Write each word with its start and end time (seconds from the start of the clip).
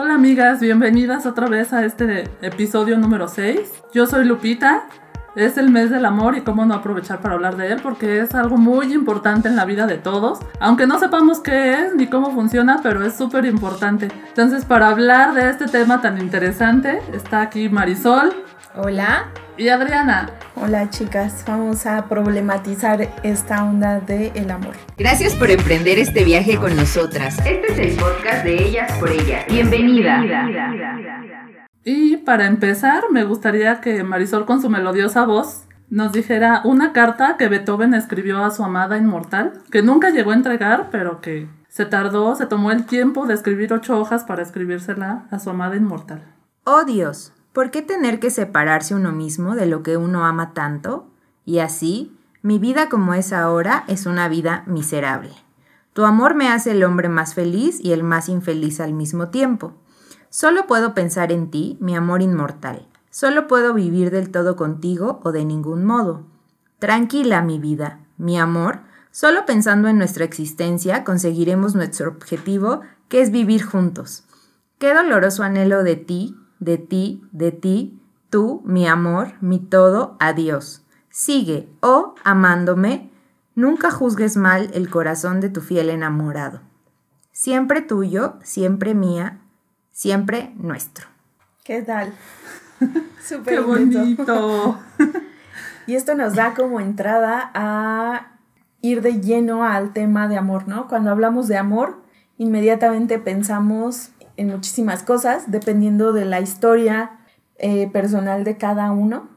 Hola 0.00 0.14
amigas, 0.14 0.60
bienvenidas 0.60 1.26
otra 1.26 1.48
vez 1.48 1.72
a 1.72 1.84
este 1.84 2.30
episodio 2.40 2.96
número 2.98 3.26
6. 3.26 3.58
Yo 3.92 4.06
soy 4.06 4.26
Lupita, 4.26 4.84
es 5.34 5.58
el 5.58 5.70
mes 5.70 5.90
del 5.90 6.04
amor 6.04 6.36
y 6.36 6.42
cómo 6.42 6.64
no 6.64 6.74
aprovechar 6.74 7.20
para 7.20 7.34
hablar 7.34 7.56
de 7.56 7.72
él 7.72 7.80
porque 7.82 8.20
es 8.20 8.32
algo 8.32 8.56
muy 8.56 8.92
importante 8.94 9.48
en 9.48 9.56
la 9.56 9.64
vida 9.64 9.88
de 9.88 9.98
todos, 9.98 10.38
aunque 10.60 10.86
no 10.86 11.00
sepamos 11.00 11.40
qué 11.40 11.82
es 11.82 11.96
ni 11.96 12.06
cómo 12.06 12.30
funciona, 12.30 12.78
pero 12.80 13.04
es 13.04 13.16
súper 13.16 13.44
importante. 13.44 14.06
Entonces 14.28 14.64
para 14.64 14.86
hablar 14.86 15.34
de 15.34 15.50
este 15.50 15.66
tema 15.66 16.00
tan 16.00 16.20
interesante 16.20 17.02
está 17.12 17.40
aquí 17.40 17.68
Marisol. 17.68 18.32
Hola. 18.76 19.32
Y 19.56 19.68
Adriana. 19.68 20.30
Hola 20.60 20.90
chicas, 20.90 21.44
vamos 21.46 21.86
a 21.86 22.08
problematizar 22.08 23.08
esta 23.22 23.62
onda 23.62 24.00
del 24.00 24.32
el 24.34 24.50
amor. 24.50 24.74
Gracias 24.96 25.36
por 25.36 25.52
emprender 25.52 26.00
este 26.00 26.24
viaje 26.24 26.56
con 26.56 26.74
nosotras. 26.74 27.38
Este 27.46 27.72
es 27.72 27.78
el 27.78 27.96
podcast 27.96 28.44
de 28.44 28.66
Ellas 28.66 28.92
por 28.98 29.08
Ellas. 29.08 29.46
Bienvenida. 29.48 30.20
Y 31.84 32.16
para 32.18 32.46
empezar, 32.46 33.04
me 33.12 33.22
gustaría 33.22 33.80
que 33.80 34.02
Marisol 34.02 34.46
con 34.46 34.60
su 34.60 34.68
melodiosa 34.68 35.24
voz 35.26 35.62
nos 35.90 36.12
dijera 36.12 36.62
una 36.64 36.92
carta 36.92 37.36
que 37.38 37.46
Beethoven 37.48 37.94
escribió 37.94 38.44
a 38.44 38.50
su 38.50 38.64
amada 38.64 38.98
inmortal, 38.98 39.52
que 39.70 39.82
nunca 39.82 40.10
llegó 40.10 40.32
a 40.32 40.34
entregar, 40.34 40.88
pero 40.90 41.20
que 41.20 41.48
se 41.68 41.86
tardó, 41.86 42.34
se 42.34 42.46
tomó 42.46 42.72
el 42.72 42.84
tiempo 42.84 43.26
de 43.26 43.34
escribir 43.34 43.72
ocho 43.72 43.98
hojas 43.98 44.24
para 44.24 44.42
escribírsela 44.42 45.26
a 45.30 45.38
su 45.38 45.50
amada 45.50 45.76
inmortal. 45.76 46.22
Oh 46.64 46.84
Dios, 46.84 47.32
¿Por 47.52 47.70
qué 47.70 47.82
tener 47.82 48.20
que 48.20 48.30
separarse 48.30 48.94
uno 48.94 49.12
mismo 49.12 49.54
de 49.54 49.66
lo 49.66 49.82
que 49.82 49.96
uno 49.96 50.24
ama 50.24 50.54
tanto? 50.54 51.08
Y 51.44 51.58
así, 51.58 52.16
mi 52.42 52.58
vida 52.58 52.88
como 52.88 53.14
es 53.14 53.32
ahora 53.32 53.84
es 53.88 54.06
una 54.06 54.28
vida 54.28 54.64
miserable. 54.66 55.32
Tu 55.92 56.04
amor 56.04 56.34
me 56.34 56.48
hace 56.48 56.70
el 56.70 56.84
hombre 56.84 57.08
más 57.08 57.34
feliz 57.34 57.80
y 57.82 57.92
el 57.92 58.04
más 58.04 58.28
infeliz 58.28 58.80
al 58.80 58.92
mismo 58.92 59.28
tiempo. 59.30 59.74
Solo 60.30 60.66
puedo 60.66 60.94
pensar 60.94 61.32
en 61.32 61.50
ti, 61.50 61.76
mi 61.80 61.96
amor 61.96 62.22
inmortal. 62.22 62.86
Solo 63.10 63.48
puedo 63.48 63.74
vivir 63.74 64.10
del 64.10 64.30
todo 64.30 64.54
contigo 64.54 65.20
o 65.24 65.32
de 65.32 65.44
ningún 65.44 65.84
modo. 65.84 66.26
Tranquila, 66.78 67.42
mi 67.42 67.58
vida, 67.58 68.00
mi 68.18 68.38
amor, 68.38 68.82
solo 69.10 69.46
pensando 69.46 69.88
en 69.88 69.98
nuestra 69.98 70.24
existencia 70.24 71.02
conseguiremos 71.02 71.74
nuestro 71.74 72.10
objetivo, 72.10 72.82
que 73.08 73.20
es 73.20 73.32
vivir 73.32 73.64
juntos. 73.64 74.24
Qué 74.78 74.94
doloroso 74.94 75.42
anhelo 75.42 75.82
de 75.82 75.96
ti, 75.96 76.36
de 76.60 76.78
ti, 76.78 77.22
de 77.32 77.52
ti, 77.52 78.00
tú, 78.30 78.62
mi 78.64 78.86
amor, 78.86 79.34
mi 79.40 79.58
todo, 79.58 80.16
adiós. 80.18 80.84
Sigue, 81.10 81.68
oh, 81.80 82.14
amándome, 82.24 83.10
nunca 83.54 83.90
juzgues 83.90 84.36
mal 84.36 84.70
el 84.74 84.90
corazón 84.90 85.40
de 85.40 85.48
tu 85.48 85.60
fiel 85.60 85.90
enamorado. 85.90 86.60
Siempre 87.32 87.82
tuyo, 87.82 88.34
siempre 88.42 88.94
mía, 88.94 89.40
siempre 89.92 90.52
nuestro. 90.56 91.06
¿Qué 91.64 91.82
tal? 91.82 92.12
Súper 93.22 93.54
Qué 93.54 93.60
bonito. 93.60 94.78
y 95.86 95.94
esto 95.94 96.14
nos 96.14 96.34
da 96.34 96.54
como 96.54 96.80
entrada 96.80 97.50
a 97.54 98.38
ir 98.80 99.02
de 99.02 99.20
lleno 99.20 99.64
al 99.64 99.92
tema 99.92 100.28
de 100.28 100.36
amor, 100.36 100.68
¿no? 100.68 100.88
Cuando 100.88 101.10
hablamos 101.10 101.48
de 101.48 101.56
amor, 101.56 102.02
inmediatamente 102.36 103.18
pensamos 103.18 104.10
en 104.38 104.48
muchísimas 104.48 105.02
cosas, 105.02 105.50
dependiendo 105.50 106.12
de 106.12 106.24
la 106.24 106.40
historia 106.40 107.18
eh, 107.58 107.90
personal 107.92 108.44
de 108.44 108.56
cada 108.56 108.92
uno, 108.92 109.28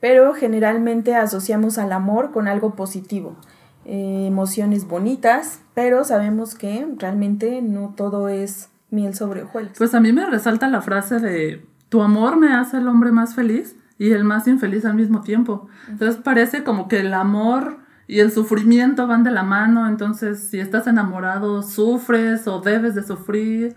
pero 0.00 0.32
generalmente 0.34 1.16
asociamos 1.16 1.78
al 1.78 1.92
amor 1.92 2.30
con 2.30 2.46
algo 2.46 2.76
positivo, 2.76 3.36
eh, 3.84 4.24
emociones 4.28 4.86
bonitas, 4.86 5.60
pero 5.74 6.04
sabemos 6.04 6.54
que 6.54 6.86
realmente 6.96 7.60
no 7.60 7.92
todo 7.96 8.28
es 8.28 8.70
miel 8.90 9.14
sobre 9.14 9.42
hojuelas. 9.42 9.76
Pues 9.76 9.94
a 9.94 10.00
mí 10.00 10.12
me 10.12 10.24
resalta 10.26 10.68
la 10.68 10.80
frase 10.80 11.18
de 11.18 11.66
tu 11.88 12.02
amor 12.02 12.36
me 12.36 12.54
hace 12.54 12.78
el 12.78 12.86
hombre 12.86 13.10
más 13.10 13.34
feliz 13.34 13.76
y 13.98 14.12
el 14.12 14.22
más 14.22 14.46
infeliz 14.46 14.84
al 14.84 14.94
mismo 14.94 15.22
tiempo. 15.22 15.68
Entonces 15.88 16.20
parece 16.22 16.62
como 16.62 16.86
que 16.86 17.00
el 17.00 17.12
amor 17.14 17.78
y 18.06 18.20
el 18.20 18.30
sufrimiento 18.30 19.08
van 19.08 19.24
de 19.24 19.32
la 19.32 19.42
mano, 19.42 19.88
entonces 19.88 20.48
si 20.50 20.60
estás 20.60 20.86
enamorado 20.86 21.62
sufres 21.64 22.46
o 22.46 22.60
debes 22.60 22.94
de 22.94 23.02
sufrir 23.02 23.74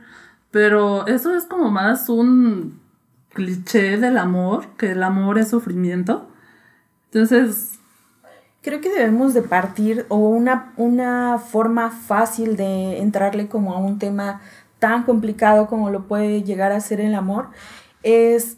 pero 0.52 1.08
eso 1.08 1.36
es 1.36 1.46
como 1.46 1.70
más 1.70 2.10
un 2.10 2.80
cliché 3.34 3.98
del 3.98 4.18
amor, 4.18 4.68
que 4.78 4.92
el 4.92 5.04
amor 5.04 5.38
es 5.40 5.50
sufrimiento. 5.50 6.28
Entonces... 7.12 7.76
Creo 8.62 8.82
que 8.82 8.90
debemos 8.90 9.34
de 9.34 9.42
partir 9.42 10.06
o 10.10 10.18
una, 10.18 10.74
una 10.76 11.38
forma 11.38 11.92
fácil 11.92 12.58
de 12.58 13.00
entrarle 13.00 13.48
como 13.48 13.74
a 13.74 13.78
un 13.78 14.00
tema 14.00 14.42
tan 14.80 15.04
complicado 15.04 15.68
como 15.68 15.90
lo 15.90 16.08
puede 16.08 16.44
llegar 16.44 16.74
a 16.74 16.82
ser 16.82 17.00
el 17.00 17.16
amor 17.16 17.50
es 18.04 18.58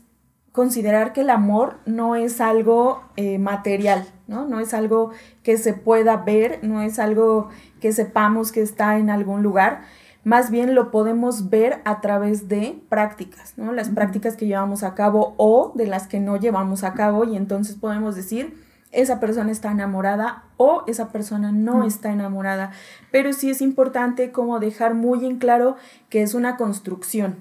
considerar 0.52 1.14
que 1.14 1.22
el 1.22 1.30
amor 1.30 1.80
no 1.86 2.16
es 2.16 2.42
algo 2.42 3.04
eh, 3.16 3.40
material, 3.40 4.06
¿no? 4.28 4.46
No 4.46 4.60
es 4.60 4.74
algo 4.74 5.12
que 5.44 5.58
se 5.58 5.74
pueda 5.74 6.18
ver, 6.18 6.60
no 6.62 6.82
es 6.82 7.00
algo 7.00 7.50
que 7.80 7.94
sepamos 7.94 8.52
que 8.52 8.62
está 8.62 8.98
en 8.98 9.10
algún 9.10 9.44
lugar, 9.44 9.82
más 10.24 10.52
bien 10.52 10.76
lo 10.76 10.92
podemos 10.92 11.50
ver 11.50 11.82
a 11.84 12.00
través 12.02 12.48
de 12.48 12.80
prácticas, 12.90 13.54
¿no? 13.58 13.74
Las 13.74 13.90
prácticas 13.90 14.36
que 14.36 14.46
llevamos 14.46 14.84
a 14.84 14.94
cabo 14.94 15.34
o 15.38 15.72
de 15.76 15.88
las 15.88 16.08
que 16.08 16.20
no 16.20 16.38
llevamos 16.38 16.84
a 16.84 16.94
cabo 16.94 17.26
y 17.26 17.36
entonces 17.36 17.76
podemos 17.76 18.16
decir, 18.16 18.56
esa 18.92 19.20
persona 19.20 19.52
está 19.52 19.72
enamorada 19.72 20.44
o 20.58 20.84
esa 20.86 21.12
persona 21.12 21.52
no 21.52 21.84
está 21.86 22.12
enamorada. 22.12 22.72
Pero 23.12 23.34
sí 23.34 23.50
es 23.50 23.62
importante 23.62 24.32
como 24.32 24.60
dejar 24.60 24.94
muy 24.94 25.26
en 25.26 25.38
claro 25.38 25.76
que 26.10 26.22
es 26.22 26.34
una 26.34 26.56
construcción. 26.58 27.38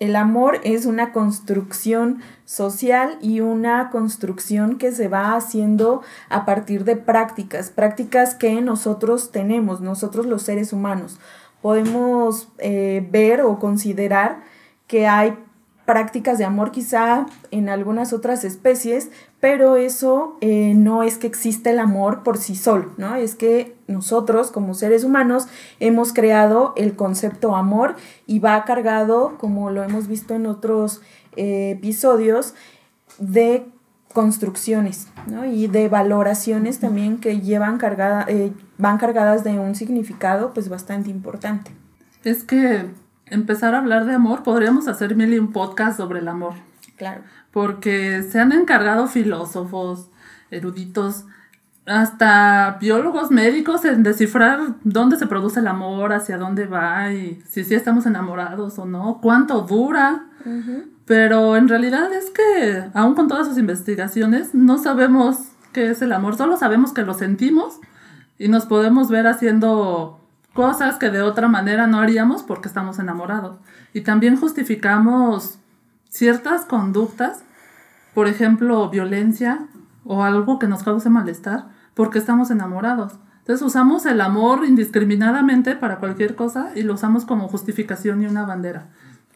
El 0.00 0.16
amor 0.16 0.58
es 0.64 0.86
una 0.86 1.12
construcción 1.12 2.18
social 2.44 3.16
y 3.20 3.40
una 3.40 3.90
construcción 3.90 4.76
que 4.76 4.90
se 4.90 5.06
va 5.06 5.36
haciendo 5.36 6.02
a 6.28 6.44
partir 6.44 6.84
de 6.84 6.96
prácticas, 6.96 7.70
prácticas 7.70 8.34
que 8.34 8.60
nosotros 8.60 9.30
tenemos, 9.30 9.80
nosotros 9.80 10.26
los 10.26 10.42
seres 10.42 10.72
humanos 10.72 11.20
podemos 11.64 12.48
eh, 12.58 13.08
ver 13.10 13.40
o 13.40 13.58
considerar 13.58 14.42
que 14.86 15.06
hay 15.06 15.34
prácticas 15.86 16.36
de 16.36 16.44
amor 16.44 16.72
quizá 16.72 17.24
en 17.50 17.70
algunas 17.70 18.12
otras 18.12 18.44
especies, 18.44 19.08
pero 19.40 19.76
eso 19.76 20.36
eh, 20.42 20.74
no 20.76 21.02
es 21.02 21.16
que 21.16 21.26
exista 21.26 21.70
el 21.70 21.78
amor 21.78 22.22
por 22.22 22.36
sí 22.36 22.54
solo, 22.54 22.92
¿no? 22.98 23.14
Es 23.14 23.34
que 23.34 23.74
nosotros 23.86 24.50
como 24.50 24.74
seres 24.74 25.04
humanos 25.04 25.46
hemos 25.80 26.12
creado 26.12 26.74
el 26.76 26.96
concepto 26.96 27.56
amor 27.56 27.96
y 28.26 28.40
va 28.40 28.62
cargado, 28.66 29.38
como 29.38 29.70
lo 29.70 29.82
hemos 29.84 30.06
visto 30.06 30.34
en 30.34 30.44
otros 30.44 31.00
eh, 31.34 31.70
episodios, 31.78 32.54
de 33.18 33.64
construcciones 34.14 35.08
y 35.52 35.66
de 35.66 35.88
valoraciones 35.88 36.78
también 36.78 37.18
que 37.18 37.40
llevan 37.40 37.76
cargada, 37.76 38.24
eh, 38.28 38.52
van 38.78 38.96
cargadas 38.96 39.44
de 39.44 39.58
un 39.58 39.74
significado 39.74 40.54
pues 40.54 40.70
bastante 40.70 41.10
importante. 41.10 41.72
Es 42.22 42.44
que 42.44 42.86
empezar 43.26 43.74
a 43.74 43.78
hablar 43.78 44.06
de 44.06 44.14
amor, 44.14 44.42
podríamos 44.42 44.88
hacer 44.88 45.16
mil 45.16 45.34
y 45.34 45.38
un 45.38 45.52
podcast 45.52 45.98
sobre 45.98 46.20
el 46.20 46.28
amor. 46.28 46.54
Claro. 46.96 47.22
Porque 47.50 48.22
se 48.22 48.40
han 48.40 48.52
encargado 48.52 49.08
filósofos, 49.08 50.08
eruditos, 50.50 51.24
hasta 51.84 52.78
biólogos 52.80 53.30
médicos 53.30 53.84
en 53.84 54.04
descifrar 54.04 54.76
dónde 54.84 55.16
se 55.16 55.26
produce 55.26 55.58
el 55.60 55.66
amor, 55.66 56.12
hacia 56.12 56.38
dónde 56.38 56.66
va 56.66 57.12
y 57.12 57.42
si 57.48 57.64
sí 57.64 57.74
estamos 57.74 58.06
enamorados 58.06 58.78
o 58.78 58.86
no, 58.86 59.18
cuánto 59.20 59.62
dura. 59.62 60.26
Pero 61.06 61.56
en 61.56 61.68
realidad 61.68 62.12
es 62.12 62.30
que, 62.30 62.84
aún 62.94 63.14
con 63.14 63.28
todas 63.28 63.46
sus 63.46 63.58
investigaciones, 63.58 64.54
no 64.54 64.78
sabemos 64.78 65.36
qué 65.72 65.90
es 65.90 66.00
el 66.00 66.12
amor, 66.12 66.36
solo 66.36 66.56
sabemos 66.56 66.92
que 66.92 67.02
lo 67.02 67.14
sentimos 67.14 67.80
y 68.38 68.48
nos 68.48 68.64
podemos 68.66 69.10
ver 69.10 69.26
haciendo 69.26 70.20
cosas 70.54 70.96
que 70.96 71.10
de 71.10 71.20
otra 71.20 71.48
manera 71.48 71.86
no 71.86 71.98
haríamos 71.98 72.42
porque 72.42 72.68
estamos 72.68 72.98
enamorados. 72.98 73.58
Y 73.92 74.00
también 74.00 74.36
justificamos 74.36 75.58
ciertas 76.08 76.64
conductas, 76.64 77.42
por 78.14 78.28
ejemplo, 78.28 78.88
violencia 78.88 79.66
o 80.04 80.22
algo 80.22 80.58
que 80.58 80.68
nos 80.68 80.84
cause 80.84 81.10
malestar, 81.10 81.66
porque 81.94 82.18
estamos 82.18 82.50
enamorados. 82.50 83.14
Entonces 83.40 83.66
usamos 83.66 84.06
el 84.06 84.20
amor 84.20 84.64
indiscriminadamente 84.64 85.76
para 85.76 85.98
cualquier 85.98 86.34
cosa 86.34 86.70
y 86.74 86.82
lo 86.82 86.94
usamos 86.94 87.26
como 87.26 87.48
justificación 87.48 88.22
y 88.22 88.26
una 88.26 88.46
bandera. 88.46 88.86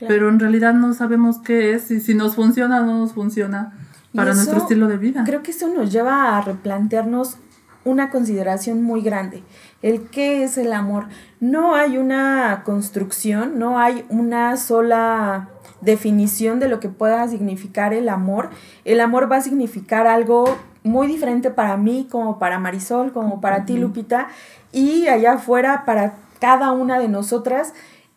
Pero 0.07 0.29
en 0.29 0.39
realidad 0.39 0.75
no 0.75 0.93
sabemos 0.95 1.39
qué 1.39 1.75
es 1.75 1.91
y 1.91 2.01
si 2.01 2.15
nos 2.15 2.37
funciona 2.37 2.83
o 2.83 2.87
no 2.87 2.99
nos 2.99 3.13
funciona 3.13 3.73
para 4.15 4.35
nuestro 4.35 4.59
estilo 4.59 4.87
de 4.87 4.97
vida. 4.97 5.25
Creo 5.25 5.43
que 5.43 5.51
eso 5.51 5.69
nos 5.69 5.93
lleva 5.93 6.37
a 6.37 6.41
replantearnos 6.41 7.39
una 7.85 8.11
consideración 8.11 8.83
muy 8.83 9.01
grande. 9.03 9.43
El 9.83 10.09
qué 10.09 10.45
es 10.45 10.59
el 10.59 10.73
amor. 10.73 11.07
No 11.41 11.75
hay 11.75 11.99
una 11.99 12.63
construcción, 12.65 13.59
no 13.59 13.79
hay 13.79 14.05
una 14.09 14.57
sola 14.57 15.49
definición 15.81 16.61
de 16.61 16.69
lo 16.69 16.81
que 16.81 16.89
pueda 16.89 17.27
significar 17.29 17.95
el 17.95 18.09
amor. 18.09 18.51
El 18.85 19.01
amor 19.01 19.31
va 19.31 19.37
a 19.37 19.43
significar 19.43 20.07
algo 20.07 20.59
muy 20.83 21.07
diferente 21.07 21.51
para 21.51 21.77
mí, 21.77 22.07
como 22.11 22.39
para 22.39 22.59
Marisol, 22.59 23.13
como 23.13 23.41
para 23.41 23.65
ti, 23.65 23.77
Lupita, 23.77 24.29
y 24.73 25.09
allá 25.09 25.35
afuera 25.35 25.85
para 25.85 26.15
cada 26.41 26.73
una 26.73 26.99
de 26.99 27.09
nosotras 27.09 27.75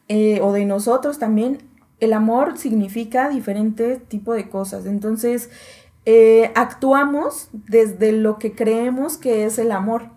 eh, 0.07 0.39
o 0.42 0.51
de 0.54 0.66
nosotros 0.66 1.19
también 1.19 1.70
el 2.01 2.13
amor 2.13 2.57
significa 2.57 3.30
diferente 3.30 3.98
tipo 4.07 4.33
de 4.33 4.50
cosas. 4.50 4.86
Entonces, 4.86 5.50
eh, 6.06 6.51
actuamos 6.56 7.50
desde 7.53 8.12
lo 8.12 8.39
que 8.39 8.53
creemos 8.53 9.18
que 9.18 9.45
es 9.45 9.59
el 9.59 9.71
amor. 9.71 10.09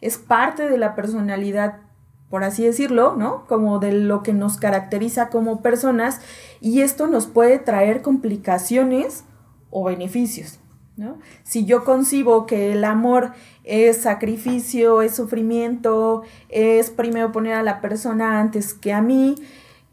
Es 0.00 0.16
parte 0.16 0.70
de 0.70 0.78
la 0.78 0.94
personalidad, 0.94 1.80
por 2.30 2.44
así 2.44 2.64
decirlo, 2.64 3.16
¿no? 3.16 3.46
Como 3.46 3.80
de 3.80 3.92
lo 3.92 4.22
que 4.22 4.32
nos 4.32 4.56
caracteriza 4.56 5.28
como 5.28 5.60
personas 5.60 6.20
y 6.60 6.80
esto 6.80 7.08
nos 7.08 7.26
puede 7.26 7.58
traer 7.58 8.00
complicaciones 8.00 9.24
o 9.70 9.84
beneficios. 9.84 10.60
¿no? 10.96 11.18
Si 11.42 11.64
yo 11.64 11.82
concibo 11.82 12.46
que 12.46 12.72
el 12.72 12.84
amor 12.84 13.32
es 13.64 14.02
sacrificio, 14.02 15.02
es 15.02 15.16
sufrimiento, 15.16 16.22
es 16.48 16.90
primero 16.90 17.32
poner 17.32 17.54
a 17.54 17.64
la 17.64 17.80
persona 17.80 18.38
antes 18.38 18.74
que 18.74 18.92
a 18.92 19.02
mí, 19.02 19.34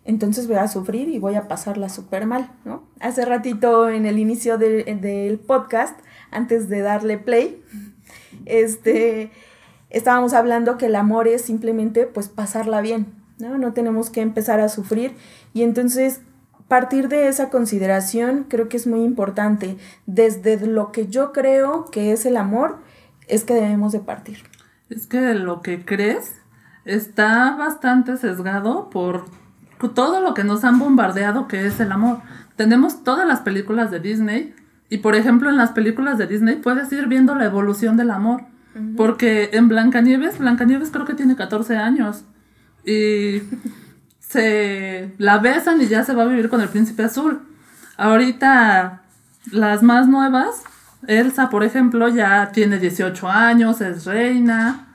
entonces 0.06 0.48
voy 0.48 0.57
a 0.57 0.68
sufrir 0.68 1.09
y 1.09 1.19
voy 1.19 1.36
a 1.36 1.48
pasarla 1.48 1.89
súper 1.89 2.25
mal, 2.25 2.51
¿no? 2.65 2.83
Hace 3.00 3.25
ratito 3.25 3.89
en 3.89 4.06
el 4.06 4.19
inicio 4.19 4.57
del 4.57 5.39
podcast, 5.39 6.00
antes 6.31 6.69
de 6.69 6.81
darle 6.81 7.18
play, 7.18 7.63
este, 8.45 9.31
estábamos 9.89 10.33
hablando 10.33 10.77
que 10.77 10.88
el 10.88 10.95
amor 10.95 11.27
es 11.27 11.42
simplemente 11.44 12.06
pues 12.07 12.30
pasarla 12.30 12.81
bien, 12.81 13.13
¿no? 13.39 13.57
No 13.57 13.74
tenemos 13.74 14.09
que 14.09 14.21
empezar 14.21 14.59
a 14.59 14.69
sufrir 14.69 15.15
y 15.53 15.63
entonces 15.63 16.21
partir 16.71 17.09
de 17.09 17.27
esa 17.27 17.50
consideración 17.50 18.45
creo 18.47 18.69
que 18.69 18.77
es 18.77 18.88
muy 18.88 19.04
importante. 19.04 19.75
Desde 20.06 20.65
lo 20.65 20.94
que 20.94 21.07
yo 21.07 21.33
creo 21.33 21.83
que 21.92 22.13
es 22.13 22.25
el 22.25 22.38
amor, 22.38 22.80
es 23.27 23.44
que 23.44 23.54
debemos 23.54 23.92
de 23.92 24.00
partir. 24.00 24.38
Es 24.89 25.06
que 25.06 25.33
lo 25.33 25.62
que 25.62 25.83
crees 25.83 26.36
está 26.86 27.57
bastante 27.57 28.15
sesgado 28.15 28.89
por 28.89 29.25
todo 29.89 30.22
lo 30.22 30.33
que 30.33 30.44
nos 30.44 30.63
han 30.63 30.80
bombardeado 30.80 31.48
que 31.48 31.66
es 31.66 31.80
el 31.80 31.92
amor. 31.92 32.19
Tenemos 32.56 33.04
todas 33.04 33.28
las 33.28 33.42
películas 33.42 33.92
de 33.92 34.00
Disney 34.00 34.54
y 34.89 35.00
por 35.00 35.16
ejemplo 35.16 35.50
en 35.50 35.57
las 35.57 35.72
películas 35.72 36.18
de 36.18 36.28
Disney 36.28 36.57
puedes 36.57 36.92
ir 36.92 37.07
viendo 37.07 37.36
la 37.36 37.45
evolución 37.45 37.98
del 37.98 38.12
amor. 38.12 38.44
Porque 38.95 39.50
en 39.51 39.68
Blancanieves, 39.68 40.39
Blancanieves 40.39 40.92
creo 40.92 41.06
que 41.06 41.13
tiene 41.13 41.36
14 41.36 41.75
años 41.75 42.24
y 42.86 43.42
se 44.19 45.13
la 45.18 45.39
besan 45.39 45.81
y 45.81 45.88
ya 45.88 46.06
se 46.06 46.16
va 46.16 46.24
a 46.24 46.28
vivir 46.28 46.48
con 46.48 46.62
el 46.62 46.69
príncipe 46.69 47.04
azul. 47.04 47.42
Ahorita 47.98 49.01
las 49.51 49.83
más 49.83 50.07
nuevas, 50.07 50.63
Elsa, 51.07 51.50
por 51.50 51.63
ejemplo, 51.63 52.07
ya 52.07 52.51
tiene 52.54 52.80
18 52.80 53.28
años, 53.30 53.81
es 53.81 54.06
reina, 54.06 54.88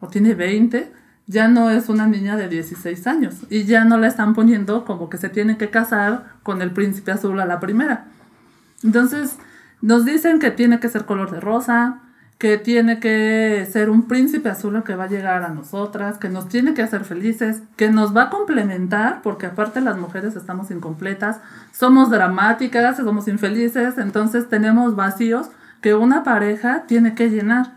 o 0.00 0.08
tiene 0.08 0.34
20, 0.34 0.92
ya 1.26 1.48
no 1.48 1.70
es 1.70 1.88
una 1.88 2.06
niña 2.06 2.36
de 2.36 2.48
16 2.48 3.06
años 3.06 3.36
y 3.48 3.64
ya 3.64 3.84
no 3.84 3.96
la 3.96 4.08
están 4.08 4.34
poniendo 4.34 4.84
como 4.84 5.08
que 5.08 5.18
se 5.18 5.28
tiene 5.28 5.56
que 5.56 5.70
casar 5.70 6.34
con 6.42 6.62
el 6.62 6.72
príncipe 6.72 7.12
azul 7.12 7.40
a 7.40 7.46
la 7.46 7.60
primera. 7.60 8.06
Entonces, 8.82 9.36
nos 9.80 10.04
dicen 10.04 10.38
que 10.38 10.50
tiene 10.50 10.80
que 10.80 10.88
ser 10.88 11.04
color 11.04 11.30
de 11.30 11.40
rosa, 11.40 12.00
que 12.38 12.58
tiene 12.58 12.98
que 12.98 13.68
ser 13.70 13.88
un 13.88 14.08
príncipe 14.08 14.48
azul 14.48 14.82
que 14.82 14.96
va 14.96 15.04
a 15.04 15.08
llegar 15.08 15.44
a 15.44 15.50
nosotras, 15.50 16.18
que 16.18 16.28
nos 16.28 16.48
tiene 16.48 16.74
que 16.74 16.82
hacer 16.82 17.04
felices, 17.04 17.62
que 17.76 17.88
nos 17.88 18.16
va 18.16 18.24
a 18.24 18.30
complementar, 18.30 19.22
porque 19.22 19.46
aparte 19.46 19.80
las 19.80 19.96
mujeres 19.96 20.34
estamos 20.34 20.72
incompletas, 20.72 21.38
somos 21.70 22.10
dramáticas, 22.10 22.96
somos 22.96 23.28
infelices, 23.28 23.96
entonces 23.96 24.48
tenemos 24.48 24.96
vacíos 24.96 25.50
que 25.82 25.94
una 25.94 26.22
pareja 26.22 26.84
tiene 26.86 27.14
que 27.14 27.28
llenar. 27.28 27.74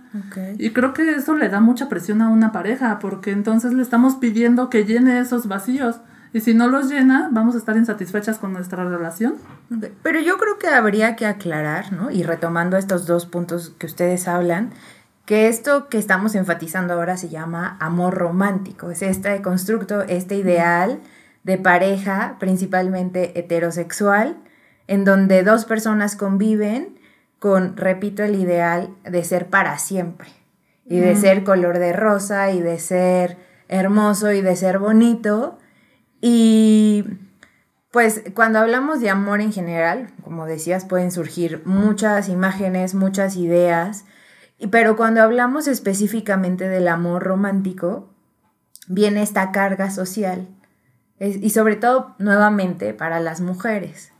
Y 0.57 0.69
creo 0.69 0.93
que 0.93 1.11
eso 1.11 1.35
le 1.35 1.49
da 1.49 1.59
mucha 1.59 1.89
presión 1.89 2.21
a 2.21 2.29
una 2.29 2.53
pareja, 2.53 2.99
porque 2.99 3.31
entonces 3.31 3.73
le 3.73 3.81
estamos 3.81 4.15
pidiendo 4.15 4.69
que 4.69 4.85
llene 4.85 5.19
esos 5.19 5.47
vacíos. 5.47 5.99
Y 6.31 6.41
si 6.41 6.53
no 6.53 6.67
los 6.67 6.89
llena, 6.89 7.29
vamos 7.31 7.55
a 7.55 7.57
estar 7.57 7.75
insatisfechas 7.75 8.37
con 8.37 8.53
nuestra 8.53 8.85
relación. 8.85 9.35
Pero 10.03 10.19
yo 10.19 10.37
creo 10.37 10.57
que 10.57 10.67
habría 10.67 11.15
que 11.15 11.25
aclarar, 11.25 11.91
¿no? 11.91 12.11
Y 12.11 12.23
retomando 12.23 12.77
estos 12.77 13.05
dos 13.05 13.25
puntos 13.25 13.73
que 13.77 13.87
ustedes 13.87 14.27
hablan, 14.27 14.69
que 15.25 15.47
esto 15.47 15.89
que 15.89 15.97
estamos 15.97 16.35
enfatizando 16.35 16.93
ahora 16.93 17.17
se 17.17 17.29
llama 17.29 17.75
amor 17.79 18.13
romántico. 18.13 18.91
Es 18.91 19.01
este 19.01 19.41
constructo, 19.41 20.03
este 20.03 20.35
ideal 20.35 20.99
de 21.43 21.57
pareja, 21.57 22.35
principalmente 22.39 23.37
heterosexual, 23.37 24.37
en 24.87 25.03
donde 25.03 25.43
dos 25.43 25.65
personas 25.65 26.15
conviven 26.15 26.94
con, 27.45 27.77
repito, 27.77 28.23
el 28.23 28.33
ideal 28.33 28.89
de 29.03 29.23
ser 29.23 29.51
para 29.51 29.77
siempre. 29.77 30.29
Y 30.83 30.97
de 30.99 31.15
ser 31.15 31.43
color 31.43 31.77
de 31.77 31.93
rosa 31.93 32.49
y 32.49 32.59
de 32.59 32.79
ser 32.79 33.37
hermoso 33.67 34.31
y 34.31 34.41
de 34.41 34.55
ser 34.55 34.79
bonito 34.79 35.59
y 36.21 37.05
pues 37.91 38.23
cuando 38.33 38.57
hablamos 38.57 38.99
de 38.99 39.11
amor 39.11 39.41
en 39.41 39.53
general, 39.53 40.09
como 40.23 40.47
decías, 40.47 40.85
pueden 40.85 41.11
surgir 41.11 41.61
muchas 41.65 42.29
imágenes, 42.29 42.95
muchas 42.95 43.35
ideas, 43.35 44.05
pero 44.71 44.95
cuando 44.95 45.21
hablamos 45.21 45.67
específicamente 45.67 46.67
del 46.67 46.87
amor 46.87 47.21
romántico, 47.21 48.11
viene 48.87 49.21
esta 49.21 49.51
carga 49.51 49.91
social. 49.91 50.47
y 51.19 51.51
sobre 51.51 51.75
todo, 51.75 52.15
nuevamente, 52.17 52.95
para 52.95 53.19
las 53.19 53.39
mujeres, 53.39 54.11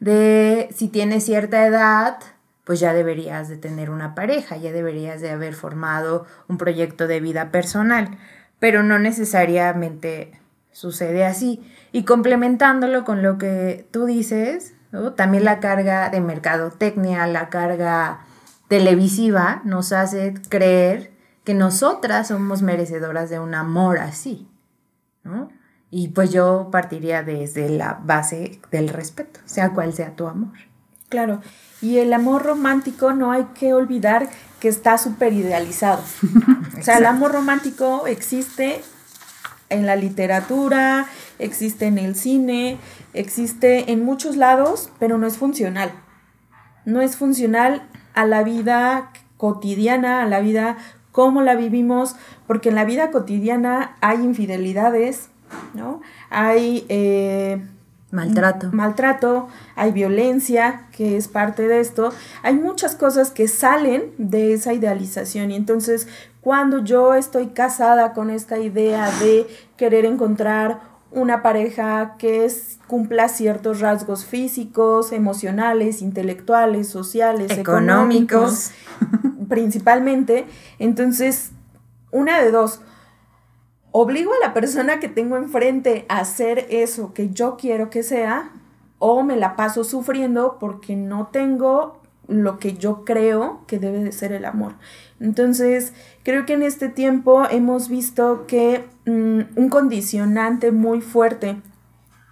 De 0.00 0.68
si 0.74 0.88
tienes 0.88 1.24
cierta 1.24 1.66
edad, 1.66 2.18
pues 2.64 2.80
ya 2.80 2.92
deberías 2.92 3.48
de 3.48 3.56
tener 3.56 3.90
una 3.90 4.14
pareja, 4.14 4.56
ya 4.56 4.72
deberías 4.72 5.20
de 5.20 5.30
haber 5.30 5.54
formado 5.54 6.26
un 6.48 6.58
proyecto 6.58 7.06
de 7.06 7.20
vida 7.20 7.50
personal, 7.50 8.18
pero 8.58 8.82
no 8.82 8.98
necesariamente 8.98 10.38
sucede 10.72 11.24
así. 11.24 11.62
Y 11.92 12.04
complementándolo 12.04 13.04
con 13.04 13.22
lo 13.22 13.38
que 13.38 13.86
tú 13.90 14.04
dices, 14.04 14.74
también 15.14 15.44
la 15.44 15.60
carga 15.60 16.10
de 16.10 16.20
mercadotecnia, 16.20 17.26
la 17.26 17.48
carga 17.48 18.20
televisiva 18.68 19.62
nos 19.64 19.92
hace 19.92 20.34
creer 20.48 21.12
que 21.44 21.54
nosotras 21.54 22.28
somos 22.28 22.62
merecedoras 22.62 23.30
de 23.30 23.38
un 23.38 23.54
amor 23.54 23.98
así. 23.98 24.48
Y 25.90 26.08
pues 26.08 26.32
yo 26.32 26.68
partiría 26.72 27.22
desde 27.22 27.68
la 27.68 28.00
base 28.02 28.60
del 28.70 28.88
respeto, 28.88 29.40
sea 29.44 29.72
cual 29.72 29.92
sea 29.92 30.16
tu 30.16 30.26
amor. 30.26 30.52
Claro, 31.08 31.40
y 31.80 31.98
el 31.98 32.12
amor 32.12 32.42
romántico 32.42 33.12
no 33.12 33.30
hay 33.30 33.44
que 33.54 33.72
olvidar 33.72 34.28
que 34.60 34.68
está 34.68 34.98
súper 34.98 35.32
idealizado. 35.32 36.02
o 36.78 36.82
sea, 36.82 36.98
el 36.98 37.06
amor 37.06 37.32
romántico 37.32 38.06
existe 38.06 38.82
en 39.68 39.86
la 39.86 39.96
literatura, 39.96 41.06
existe 41.38 41.86
en 41.86 41.98
el 41.98 42.16
cine, 42.16 42.78
existe 43.14 43.92
en 43.92 44.04
muchos 44.04 44.36
lados, 44.36 44.90
pero 44.98 45.18
no 45.18 45.26
es 45.26 45.38
funcional. 45.38 45.92
No 46.84 47.00
es 47.00 47.16
funcional 47.16 47.88
a 48.14 48.26
la 48.26 48.42
vida 48.42 49.10
cotidiana, 49.36 50.22
a 50.22 50.26
la 50.26 50.40
vida 50.40 50.76
como 51.12 51.42
la 51.42 51.54
vivimos, 51.54 52.16
porque 52.46 52.68
en 52.68 52.74
la 52.74 52.84
vida 52.84 53.10
cotidiana 53.10 53.96
hay 54.00 54.18
infidelidades, 54.22 55.30
¿no? 55.74 56.00
Hay 56.30 56.84
eh, 56.88 57.62
maltrato. 58.10 58.70
maltrato, 58.72 59.48
hay 59.74 59.92
violencia, 59.92 60.88
que 60.92 61.16
es 61.16 61.28
parte 61.28 61.68
de 61.68 61.80
esto. 61.80 62.12
Hay 62.42 62.54
muchas 62.54 62.94
cosas 62.94 63.30
que 63.30 63.48
salen 63.48 64.12
de 64.18 64.54
esa 64.54 64.72
idealización 64.72 65.50
y 65.50 65.56
entonces 65.56 66.08
cuando 66.40 66.84
yo 66.84 67.14
estoy 67.14 67.48
casada 67.48 68.12
con 68.12 68.30
esta 68.30 68.58
idea 68.58 69.10
de 69.18 69.46
querer 69.76 70.04
encontrar 70.04 70.80
una 71.10 71.42
pareja 71.42 72.16
que 72.18 72.46
cumpla 72.86 73.28
ciertos 73.28 73.80
rasgos 73.80 74.24
físicos, 74.24 75.12
emocionales, 75.12 76.02
intelectuales, 76.02 76.88
sociales, 76.88 77.50
económicos, 77.52 78.70
principalmente, 79.48 80.46
entonces, 80.78 81.52
una 82.10 82.40
de 82.42 82.50
dos, 82.50 82.80
obligo 83.98 84.30
a 84.34 84.46
la 84.46 84.52
persona 84.52 85.00
que 85.00 85.08
tengo 85.08 85.38
enfrente 85.38 86.04
a 86.10 86.18
hacer 86.18 86.66
eso 86.68 87.14
que 87.14 87.30
yo 87.30 87.56
quiero 87.56 87.88
que 87.88 88.02
sea, 88.02 88.50
o 88.98 89.22
me 89.22 89.36
la 89.36 89.56
paso 89.56 89.84
sufriendo 89.84 90.58
porque 90.60 90.96
no 90.96 91.28
tengo 91.32 92.02
lo 92.28 92.58
que 92.58 92.74
yo 92.74 93.06
creo 93.06 93.62
que 93.66 93.78
debe 93.78 94.04
de 94.04 94.12
ser 94.12 94.32
el 94.32 94.44
amor. 94.44 94.74
Entonces, 95.18 95.94
creo 96.24 96.44
que 96.44 96.52
en 96.52 96.62
este 96.62 96.90
tiempo 96.90 97.44
hemos 97.50 97.88
visto 97.88 98.46
que 98.46 98.84
mm, 99.06 99.58
un 99.58 99.68
condicionante 99.70 100.72
muy 100.72 101.00
fuerte 101.00 101.62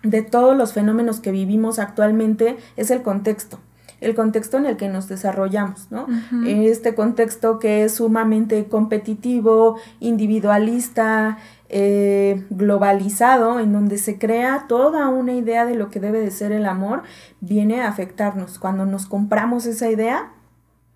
de 0.02 0.20
todos 0.20 0.54
los 0.54 0.74
fenómenos 0.74 1.20
que 1.20 1.30
vivimos 1.30 1.78
actualmente 1.78 2.58
es 2.76 2.90
el 2.90 3.00
contexto 3.00 3.58
el 4.04 4.14
contexto 4.14 4.58
en 4.58 4.66
el 4.66 4.76
que 4.76 4.88
nos 4.88 5.08
desarrollamos, 5.08 5.90
¿no? 5.90 6.06
Este 6.46 6.94
contexto 6.94 7.58
que 7.58 7.84
es 7.84 7.94
sumamente 7.94 8.66
competitivo, 8.66 9.78
individualista, 9.98 11.38
eh, 11.68 12.44
globalizado, 12.50 13.58
en 13.60 13.72
donde 13.72 13.98
se 13.98 14.18
crea 14.18 14.66
toda 14.68 15.08
una 15.08 15.32
idea 15.32 15.64
de 15.64 15.74
lo 15.74 15.90
que 15.90 16.00
debe 16.00 16.20
de 16.20 16.30
ser 16.30 16.52
el 16.52 16.66
amor, 16.66 17.02
viene 17.40 17.82
a 17.82 17.88
afectarnos. 17.88 18.58
Cuando 18.58 18.84
nos 18.86 19.06
compramos 19.06 19.66
esa 19.66 19.90
idea, 19.90 20.32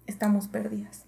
estamos 0.06 0.48
perdidas. 0.48 1.04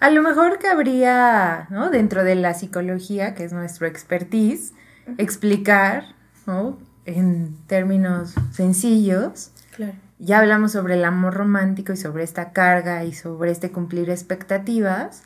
A 0.00 0.10
lo 0.10 0.22
mejor 0.22 0.58
cabría, 0.58 1.66
¿no? 1.70 1.90
Dentro 1.90 2.24
de 2.24 2.34
la 2.34 2.54
psicología, 2.54 3.34
que 3.34 3.44
es 3.44 3.52
nuestro 3.52 3.86
expertise, 3.86 4.72
explicar, 5.18 6.04
¿no? 6.46 6.78
en 7.06 7.56
términos 7.66 8.34
sencillos, 8.52 9.50
Claro. 9.76 9.92
ya 10.18 10.38
hablamos 10.38 10.72
sobre 10.72 10.94
el 10.94 11.04
amor 11.04 11.34
romántico 11.34 11.92
y 11.92 11.96
sobre 11.98 12.24
esta 12.24 12.52
carga 12.52 13.04
y 13.04 13.12
sobre 13.12 13.50
este 13.50 13.70
cumplir 13.70 14.08
expectativas, 14.08 15.22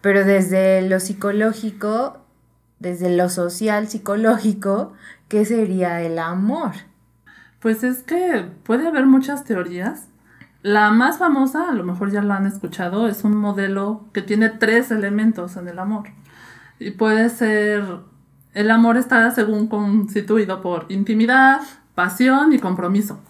pero 0.00 0.24
desde 0.24 0.82
lo 0.82 1.00
psicológico, 1.00 2.18
desde 2.78 3.14
lo 3.14 3.28
social 3.28 3.88
psicológico, 3.88 4.92
¿qué 5.28 5.44
sería 5.44 6.02
el 6.02 6.18
amor? 6.18 6.72
Pues 7.60 7.82
es 7.84 8.02
que 8.02 8.46
puede 8.64 8.86
haber 8.86 9.06
muchas 9.06 9.44
teorías. 9.44 10.08
La 10.62 10.90
más 10.90 11.18
famosa, 11.18 11.70
a 11.70 11.74
lo 11.74 11.84
mejor 11.84 12.10
ya 12.10 12.22
la 12.22 12.36
han 12.36 12.46
escuchado, 12.46 13.08
es 13.08 13.24
un 13.24 13.36
modelo 13.36 14.04
que 14.12 14.22
tiene 14.22 14.50
tres 14.50 14.90
elementos 14.90 15.56
en 15.56 15.68
el 15.68 15.78
amor. 15.78 16.08
Y 16.78 16.90
puede 16.92 17.30
ser, 17.30 17.84
el 18.52 18.70
amor 18.70 18.96
está 18.96 19.30
según 19.30 19.68
constituido 19.68 20.60
por 20.60 20.86
intimidad, 20.88 21.60
pasión 21.94 22.52
y 22.52 22.58
compromiso. 22.58 23.20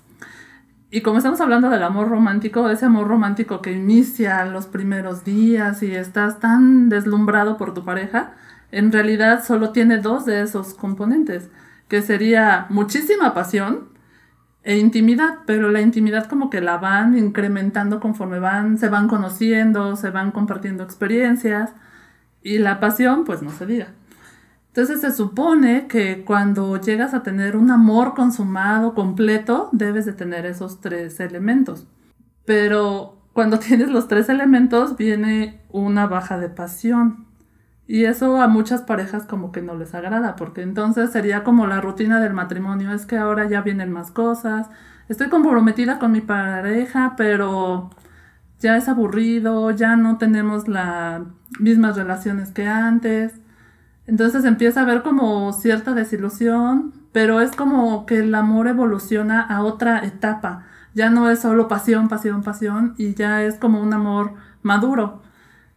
Y 0.91 1.03
como 1.03 1.19
estamos 1.19 1.41
hablando 1.41 1.69
del 1.69 1.83
amor 1.83 2.09
romántico, 2.09 2.71
ese 2.71 2.87
amor 2.87 3.09
romántico 3.09 3.61
que 3.61 3.73
inicia 3.73 4.45
los 4.47 4.67
primeros 4.67 5.25
días 5.25 5.83
y 5.83 5.95
estás 5.95 6.41
tan 6.41 6.89
deslumbrado 6.89 7.57
por 7.57 7.75
tu 7.75 7.85
pareja, 7.85 8.35
en 8.73 8.93
realidad 8.93 9.45
solo 9.45 9.71
tiene 9.71 9.99
dos 9.99 10.27
de 10.27 10.43
esos 10.43 10.75
componentes, 10.75 11.51
que 11.89 12.03
sería 12.03 12.67
muchísima 12.69 13.35
pasión 13.35 13.89
e 14.63 14.79
intimidad, 14.79 15.39
pero 15.47 15.71
la 15.71 15.81
intimidad 15.81 16.27
como 16.27 16.51
que 16.51 16.61
la 16.61 16.79
van 16.79 17.17
incrementando 17.17 18.01
conforme 18.01 18.41
van, 18.41 18.79
se 18.79 18.89
van 18.89 19.07
conociendo, 19.07 19.95
se 19.95 20.11
van 20.11 20.33
compartiendo 20.33 20.83
experiencias 20.83 21.71
y 22.43 22.59
la 22.59 22.81
pasión 22.81 23.25
pues 23.25 23.43
no 23.43 23.51
se 23.51 23.67
diga. 23.67 23.89
Entonces 24.77 25.01
se 25.01 25.11
supone 25.11 25.87
que 25.87 26.23
cuando 26.25 26.79
llegas 26.79 27.15
a 27.15 27.23
tener 27.23 27.57
un 27.57 27.71
amor 27.71 28.15
consumado, 28.15 28.95
completo, 28.95 29.71
debes 29.73 30.05
de 30.05 30.13
tener 30.13 30.45
esos 30.45 30.81
tres 30.81 31.19
elementos. 31.21 31.87
Pero 32.45 33.23
cuando 33.33 33.59
tienes 33.61 33.89
los 33.89 34.09
tres 34.09 34.29
elementos 34.29 34.97
viene 34.97 35.63
una 35.71 36.07
baja 36.07 36.39
de 36.39 36.49
pasión. 36.49 37.26
Y 37.89 38.05
eso 38.05 38.41
a 38.41 38.49
muchas 38.49 38.83
parejas 38.83 39.25
como 39.27 39.53
que 39.53 39.63
no 39.63 39.77
les 39.77 39.95
agrada, 39.95 40.37
porque 40.37 40.63
entonces 40.63 41.11
sería 41.11 41.45
como 41.45 41.67
la 41.67 41.81
rutina 41.81 42.21
del 42.21 42.35
matrimonio, 42.35 42.93
es 42.93 43.07
que 43.07 43.17
ahora 43.17 43.49
ya 43.49 43.63
vienen 43.63 43.93
más 43.93 44.11
cosas, 44.11 44.69
estoy 45.09 45.29
comprometida 45.29 45.99
con 45.99 46.13
mi 46.13 46.21
pareja, 46.21 47.15
pero 47.17 47.91
ya 48.61 48.77
es 48.77 48.89
aburrido, 48.89 49.71
ya 49.71 49.97
no 49.97 50.19
tenemos 50.19 50.69
las 50.69 51.23
mismas 51.61 51.97
relaciones 51.97 52.51
que 52.51 52.67
antes. 52.67 53.35
Entonces 54.07 54.45
empieza 54.45 54.81
a 54.81 54.83
haber 54.85 55.03
como 55.03 55.53
cierta 55.53 55.95
desilusión, 55.95 56.93
pero 57.13 57.41
es 57.41 57.53
como 57.57 58.07
que 58.07 58.19
el 58.19 58.35
amor 58.35 58.69
evoluciona 58.69 59.41
a 59.43 59.63
otra 59.63 60.05
etapa. 60.05 60.65
Ya 60.95 61.11
no 61.11 61.31
es 61.31 61.41
solo 61.41 61.69
pasión, 61.69 62.09
pasión, 62.09 62.43
pasión, 62.43 62.95
y 62.99 63.15
ya 63.15 63.43
es 63.43 63.57
como 63.57 63.81
un 63.81 63.93
amor 63.93 64.35
maduro. 64.63 65.23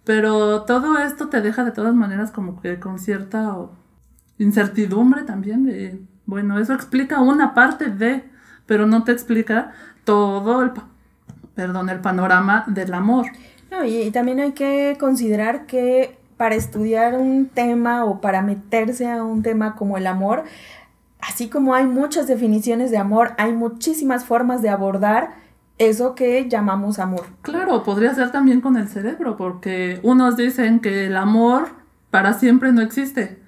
Pero 0.09 0.63
todo 0.63 0.97
esto 0.97 1.29
te 1.29 1.39
deja 1.39 1.63
de 1.63 1.69
todas 1.69 1.93
maneras 1.93 2.31
como 2.31 2.59
que 2.59 2.79
con 2.79 2.97
cierta 2.97 3.55
incertidumbre 4.39 5.21
también 5.21 5.65
de, 5.65 6.01
bueno, 6.25 6.57
eso 6.57 6.73
explica 6.73 7.21
una 7.21 7.53
parte 7.53 7.91
de, 7.91 8.23
pero 8.65 8.87
no 8.87 9.03
te 9.03 9.11
explica 9.11 9.71
todo 10.05 10.63
el, 10.63 10.71
perdón, 11.53 11.89
el 11.89 11.99
panorama 11.99 12.63
del 12.65 12.91
amor. 12.95 13.27
No, 13.69 13.85
y, 13.85 14.01
y 14.01 14.09
también 14.09 14.39
hay 14.39 14.53
que 14.53 14.97
considerar 14.99 15.67
que 15.67 16.17
para 16.37 16.55
estudiar 16.55 17.13
un 17.13 17.45
tema 17.45 18.03
o 18.05 18.19
para 18.19 18.41
meterse 18.41 19.07
a 19.11 19.23
un 19.23 19.43
tema 19.43 19.75
como 19.75 19.95
el 19.95 20.07
amor, 20.07 20.43
así 21.19 21.49
como 21.49 21.75
hay 21.75 21.85
muchas 21.85 22.25
definiciones 22.25 22.89
de 22.89 22.97
amor, 22.97 23.33
hay 23.37 23.53
muchísimas 23.53 24.25
formas 24.25 24.63
de 24.63 24.69
abordar 24.69 25.35
eso 25.79 26.13
que 26.13 26.47
llamamos 26.47 26.99
amor. 26.99 27.25
Claro, 27.41 27.83
podría 27.83 28.13
ser 28.13 28.31
también 28.31 28.61
con 28.61 28.77
el 28.77 28.87
cerebro, 28.87 29.37
porque 29.37 29.99
unos 30.03 30.37
dicen 30.37 30.81
que 30.81 31.07
el 31.07 31.17
amor 31.17 31.69
para 32.11 32.33
siempre 32.33 32.71
no 32.71 32.81
existe, 32.81 33.41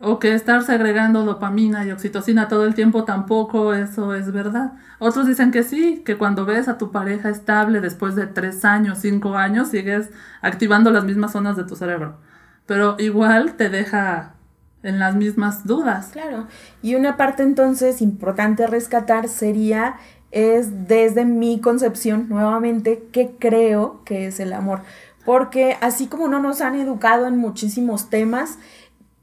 o 0.00 0.18
que 0.18 0.34
estar 0.34 0.62
segregando 0.62 1.24
dopamina 1.24 1.84
y 1.84 1.90
oxitocina 1.90 2.48
todo 2.48 2.64
el 2.64 2.74
tiempo 2.74 3.04
tampoco 3.04 3.74
eso 3.74 4.14
es 4.14 4.32
verdad. 4.32 4.72
Otros 4.98 5.26
dicen 5.26 5.50
que 5.50 5.62
sí, 5.62 6.02
que 6.04 6.16
cuando 6.16 6.44
ves 6.44 6.68
a 6.68 6.78
tu 6.78 6.90
pareja 6.90 7.30
estable 7.30 7.80
después 7.80 8.14
de 8.14 8.26
tres 8.26 8.64
años, 8.64 8.98
cinco 8.98 9.36
años, 9.36 9.68
sigues 9.68 10.10
activando 10.42 10.90
las 10.90 11.04
mismas 11.04 11.32
zonas 11.32 11.56
de 11.56 11.64
tu 11.64 11.76
cerebro, 11.76 12.18
pero 12.66 12.96
igual 12.98 13.54
te 13.54 13.70
deja 13.70 14.34
en 14.82 14.98
las 14.98 15.16
mismas 15.16 15.66
dudas. 15.66 16.10
Claro, 16.12 16.46
y 16.82 16.94
una 16.94 17.16
parte 17.16 17.42
entonces 17.42 18.00
importante 18.00 18.66
rescatar 18.66 19.28
sería 19.28 19.96
es 20.30 20.88
desde 20.88 21.24
mi 21.24 21.60
concepción 21.60 22.28
nuevamente 22.28 23.08
que 23.12 23.30
creo 23.38 24.00
que 24.04 24.26
es 24.26 24.40
el 24.40 24.52
amor. 24.52 24.82
Porque 25.24 25.76
así 25.80 26.06
como 26.06 26.28
no 26.28 26.40
nos 26.40 26.60
han 26.60 26.74
educado 26.78 27.26
en 27.26 27.36
muchísimos 27.36 28.10
temas, 28.10 28.58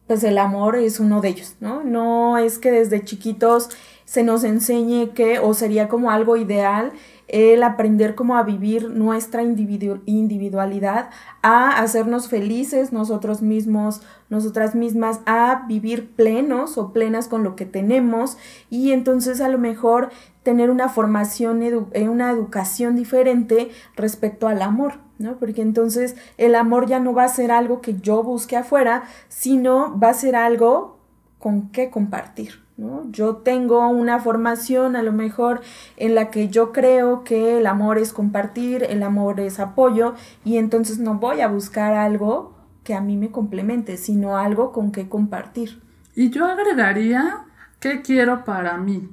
pues 0.08 0.24
el 0.24 0.38
amor 0.38 0.76
es 0.76 1.00
uno 1.00 1.22
de 1.22 1.30
ellos, 1.30 1.56
¿no? 1.60 1.84
No 1.84 2.38
es 2.38 2.60
que 2.60 2.72
desde 2.72 3.04
chiquitos 3.04 3.70
se 4.06 4.24
nos 4.24 4.44
enseñe 4.44 5.14
que, 5.16 5.40
o 5.40 5.54
sería 5.54 5.88
como 5.88 6.12
algo 6.12 6.38
ideal, 6.38 6.92
el 7.28 7.64
aprender 7.64 8.16
como 8.16 8.38
a 8.38 8.44
vivir 8.44 8.90
nuestra 8.90 9.44
individu 9.44 10.02
individualidad, 10.06 11.10
a 11.42 11.80
hacernos 11.82 12.28
felices 12.28 12.94
nosotros 12.94 13.42
mismos, 13.42 14.02
nosotras 14.30 14.76
mismas, 14.76 15.22
a 15.26 15.66
vivir 15.68 16.12
plenos 16.16 16.78
o 16.78 16.94
plenas 16.94 17.28
con 17.28 17.44
lo 17.44 17.56
que 17.56 17.66
tenemos 17.66 18.38
y 18.70 18.92
entonces 18.92 19.42
a 19.42 19.50
lo 19.50 19.58
mejor 19.58 20.10
tener 20.44 20.70
una 20.70 20.90
formación, 20.90 21.64
edu 21.64 21.88
una 22.10 22.32
educación 22.32 22.96
diferente 22.96 23.72
respecto 23.96 24.48
al 24.48 24.62
amor, 24.62 25.00
¿no? 25.18 25.38
Porque 25.38 25.62
entonces 25.62 26.16
el 26.38 26.54
amor 26.56 26.88
ya 26.88 27.00
no 27.00 27.14
va 27.14 27.24
a 27.24 27.30
ser 27.30 27.52
algo 27.52 27.82
que 27.82 27.96
yo 27.96 28.22
busque 28.24 28.56
afuera, 28.56 29.04
sino 29.28 30.00
va 30.00 30.10
a 30.10 30.14
ser 30.14 30.36
algo 30.36 31.00
con 31.40 31.70
qué 31.70 31.90
compartir. 31.90 32.65
¿No? 32.78 33.10
Yo 33.10 33.38
tengo 33.38 33.88
una 33.88 34.20
formación 34.20 34.98
a 34.98 35.02
lo 35.02 35.14
mejor 35.14 35.62
en 35.96 36.14
la 36.14 36.30
que 36.30 36.50
yo 36.50 36.74
creo 36.74 37.24
que 37.24 37.60
el 37.60 37.68
amor 37.68 37.98
es 37.98 38.12
compartir, 38.12 38.84
el 38.84 39.02
amor 39.02 39.40
es 39.40 39.62
apoyo 39.62 40.14
y 40.44 40.58
entonces 40.58 41.00
no 41.00 41.16
voy 41.16 41.40
a 41.40 41.48
buscar 41.48 41.94
algo 41.94 42.54
que 42.84 42.94
a 42.94 43.02
mí 43.02 43.16
me 43.16 43.32
complemente, 43.32 43.96
sino 43.96 44.38
algo 44.38 44.74
con 44.74 44.92
que 44.92 45.08
compartir. 45.08 45.82
Y 46.16 46.30
yo 46.30 46.46
agregaría 46.46 47.46
qué 47.80 48.02
quiero 48.02 48.46
para 48.46 48.78
mí, 48.78 49.10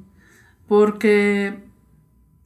porque 0.68 1.64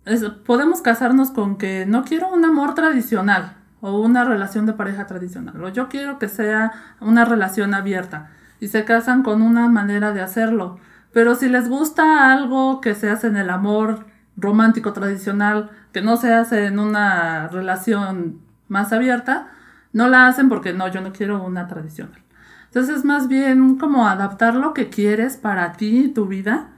es, 0.07 0.25
podemos 0.25 0.81
casarnos 0.81 1.31
con 1.31 1.57
que 1.59 1.85
no 1.87 2.05
quiero 2.05 2.33
un 2.33 2.45
amor 2.45 2.75
tradicional 2.75 3.57
o 3.81 4.01
una 4.01 4.25
relación 4.25 4.65
de 4.65 4.73
pareja 4.73 5.07
tradicional, 5.07 5.63
o 5.63 5.69
yo 5.69 5.89
quiero 5.89 6.19
que 6.19 6.29
sea 6.29 6.73
una 7.01 7.25
relación 7.25 7.75
abierta 7.75 8.31
y 8.61 8.69
se 8.69 8.85
casan 8.85 9.23
con 9.23 9.43
una 9.43 9.69
manera 9.69 10.13
de 10.13 10.23
hacerlo 10.23 10.79
pero 11.17 11.35
si 11.35 11.49
les 11.49 11.71
gusta 11.71 12.31
algo 12.31 12.83
que 12.83 12.95
se 12.95 13.09
hace 13.09 13.29
en 13.29 13.39
el 13.39 13.49
amor 13.49 14.05
romántico 14.37 14.93
tradicional, 14.93 15.71
que 15.95 16.03
no 16.03 16.19
se 16.19 16.35
hace 16.35 16.67
en 16.67 16.79
una 16.79 17.49
relación 17.49 18.43
más 18.69 18.93
abierta, 18.93 19.49
no 19.95 20.09
la 20.09 20.27
hacen 20.27 20.51
porque 20.51 20.75
no, 20.75 20.89
yo 20.89 21.01
no 21.01 21.15
quiero 21.15 21.43
una 21.43 21.69
tradicional. 21.69 22.21
Entonces, 22.67 23.07
más 23.07 23.29
bien 23.29 23.79
como 23.79 24.07
adaptar 24.07 24.57
lo 24.57 24.75
que 24.75 24.91
quieres 24.91 25.39
para 25.39 25.73
ti, 25.73 26.13
tu 26.15 26.27
vida. 26.27 26.69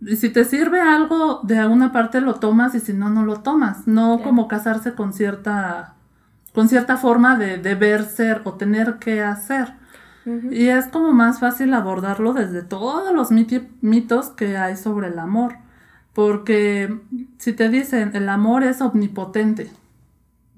Y 0.00 0.16
si 0.16 0.30
te 0.30 0.44
sirve 0.44 0.80
algo 0.80 1.42
de 1.44 1.58
alguna 1.58 1.92
parte 1.92 2.20
lo 2.20 2.34
tomas 2.34 2.74
y 2.74 2.80
si 2.80 2.92
no, 2.92 3.08
no 3.08 3.24
lo 3.24 3.42
tomas. 3.42 3.86
No 3.86 4.20
como 4.24 4.48
casarse 4.48 4.96
con 4.96 5.12
cierta, 5.12 5.94
con 6.52 6.68
cierta 6.68 6.96
forma 6.96 7.36
de 7.36 7.58
deber 7.58 8.02
ser 8.02 8.40
o 8.42 8.54
tener 8.54 8.98
que 8.98 9.22
hacer. 9.22 9.74
Y 10.26 10.68
es 10.68 10.86
como 10.86 11.12
más 11.12 11.40
fácil 11.40 11.74
abordarlo 11.74 12.32
desde 12.32 12.62
todos 12.62 13.14
los 13.14 13.30
mitos 13.30 14.30
que 14.30 14.56
hay 14.56 14.76
sobre 14.76 15.08
el 15.08 15.18
amor. 15.18 15.56
Porque 16.14 17.00
si 17.38 17.52
te 17.52 17.68
dicen 17.68 18.12
el 18.14 18.28
amor 18.28 18.62
es 18.62 18.80
omnipotente, 18.80 19.70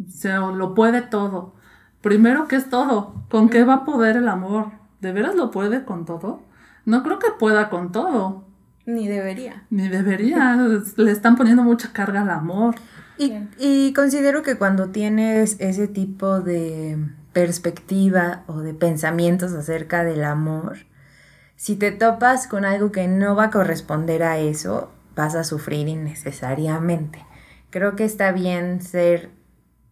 se 0.09 0.35
lo 0.35 0.75
puede 0.75 1.03
todo. 1.03 1.55
Primero, 2.01 2.47
¿qué 2.47 2.57
es 2.57 2.69
todo? 2.69 3.15
¿Con 3.31 3.49
qué 3.49 3.65
va 3.65 3.75
a 3.75 3.85
poder 3.85 4.17
el 4.17 4.29
amor? 4.29 4.71
¿De 5.01 5.13
veras 5.13 5.35
lo 5.35 5.51
puede 5.51 5.85
con 5.85 6.05
todo? 6.05 6.43
No 6.85 7.03
creo 7.03 7.19
que 7.19 7.33
pueda 7.39 7.69
con 7.69 7.91
todo. 7.91 8.45
Ni 8.85 9.09
debería. 9.09 9.65
Ni 9.71 9.89
debería. 9.89 10.57
Le 10.97 11.11
están 11.11 11.35
poniendo 11.35 11.65
mucha 11.65 11.93
carga 11.93 12.23
al 12.23 12.31
amor. 12.31 12.77
Y, 13.19 13.33
y 13.59 13.93
considero 13.95 14.43
que 14.43 14.57
cuando 14.57 14.91
tienes 14.91 15.57
ese 15.59 15.89
tipo 15.89 16.41
de 16.41 16.99
perspectiva 17.37 18.45
o 18.47 18.61
de 18.61 18.73
pensamientos 18.73 19.53
acerca 19.53 20.05
del 20.05 20.25
amor, 20.25 20.87
si 21.55 21.77
te 21.77 21.93
topas 21.93 22.47
con 22.47 22.65
algo 22.65 22.93
que 22.93 23.09
no 23.09 23.37
va 23.37 23.45
a 23.45 23.51
corresponder 23.51 24.23
a 24.23 24.39
eso, 24.39 24.91
vas 25.15 25.35
a 25.35 25.45
sufrir 25.45 25.87
innecesariamente. 25.87 27.27
Creo 27.69 27.95
que 27.95 28.07
está 28.07 28.33
bien 28.33 28.81
ser 28.81 29.29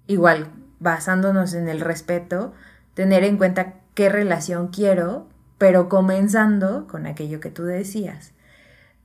igual, 0.07 0.53
basándonos 0.81 1.53
en 1.53 1.69
el 1.69 1.83
respeto, 1.83 2.55
tener 2.95 3.25
en 3.25 3.37
cuenta 3.37 3.75
qué 3.93 4.09
relación 4.09 4.69
quiero, 4.69 5.29
pero 5.59 5.91
comenzando 5.91 6.87
con 6.87 7.05
aquello 7.05 7.41
que 7.41 7.51
tú 7.51 7.65
decías. 7.65 8.33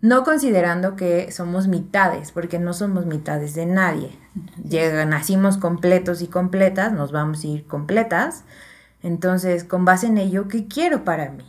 No 0.02 0.24
considerando 0.24 0.96
que 0.96 1.32
somos 1.32 1.68
mitades, 1.68 2.32
porque 2.32 2.58
no 2.58 2.74
somos 2.74 3.06
mitades 3.06 3.54
de 3.54 3.66
nadie. 3.66 4.18
Llega, 4.68 5.06
nacimos 5.06 5.58
completos 5.58 6.22
y 6.22 6.28
completas, 6.28 6.94
nos 6.94 7.12
vamos 7.12 7.44
a 7.44 7.48
ir 7.48 7.66
completas. 7.68 8.46
Entonces, 9.02 9.64
con 9.64 9.84
base 9.86 10.08
en 10.08 10.18
ello, 10.18 10.48
¿qué 10.48 10.68
quiero 10.68 11.04
para 11.04 11.30
mí? 11.32 11.44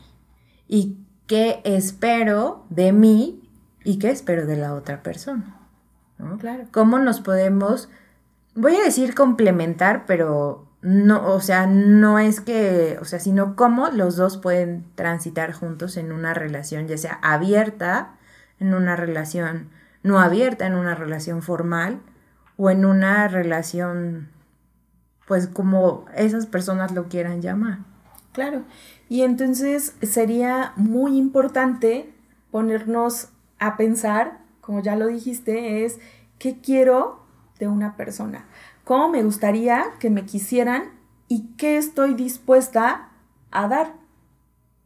¿Y 0.67 0.99
qué 1.27 1.61
espero 1.65 2.65
de 2.71 2.93
mí 2.93 3.49
y 3.85 3.99
qué 3.99 4.11
espero 4.11 4.47
de 4.47 4.57
la 4.57 4.75
otra 4.75 5.03
persona? 5.03 5.57
Claro. 6.39 6.65
¿Cómo 6.73 6.99
nos 6.99 7.21
podemos, 7.21 7.89
voy 8.55 8.77
a 8.77 8.85
decir 8.85 9.15
complementar, 9.15 10.05
pero 10.07 10.67
no, 10.83 11.33
o 11.33 11.41
sea, 11.41 11.67
no 11.67 12.19
es 12.19 12.41
que, 12.41 12.99
o 13.01 13.05
sea, 13.05 13.21
sino 13.21 13.55
cómo 13.55 13.91
los 13.91 14.17
dos 14.17 14.39
pueden 14.39 14.85
transitar 14.95 15.53
juntos 15.53 15.97
en 15.97 16.13
una 16.13 16.35
relación, 16.35 16.89
ya 16.89 16.99
sea 16.99 17.19
abierta, 17.23 18.17
en 18.61 18.75
una 18.75 18.95
relación 18.97 19.71
no 20.03 20.21
abierta, 20.21 20.67
en 20.67 20.75
una 20.75 20.95
relación 20.95 21.43
formal 21.43 22.01
o 22.57 22.71
en 22.71 22.85
una 22.85 23.29
relación, 23.29 24.29
pues 25.27 25.47
como 25.47 26.07
esas 26.15 26.47
personas 26.47 26.93
lo 26.93 27.09
quieran 27.09 27.43
llamar. 27.43 27.81
Claro. 28.33 28.63
Y 29.09 29.23
entonces 29.23 29.97
sería 30.03 30.73
muy 30.77 31.17
importante 31.17 32.13
ponernos 32.51 33.29
a 33.59 33.77
pensar, 33.77 34.39
como 34.61 34.83
ya 34.83 34.97
lo 34.97 35.09
dijiste, 35.09 35.85
es 35.85 35.99
qué 36.39 36.61
quiero 36.61 37.21
de 37.59 37.69
una 37.69 37.97
persona, 37.97 38.47
cómo 38.85 39.09
me 39.09 39.23
gustaría 39.23 39.85
que 39.99 40.11
me 40.11 40.25
quisieran 40.25 40.85
y 41.29 41.49
qué 41.57 41.77
estoy 41.77 42.15
dispuesta 42.15 43.11
a 43.51 43.69
dar. 43.69 43.95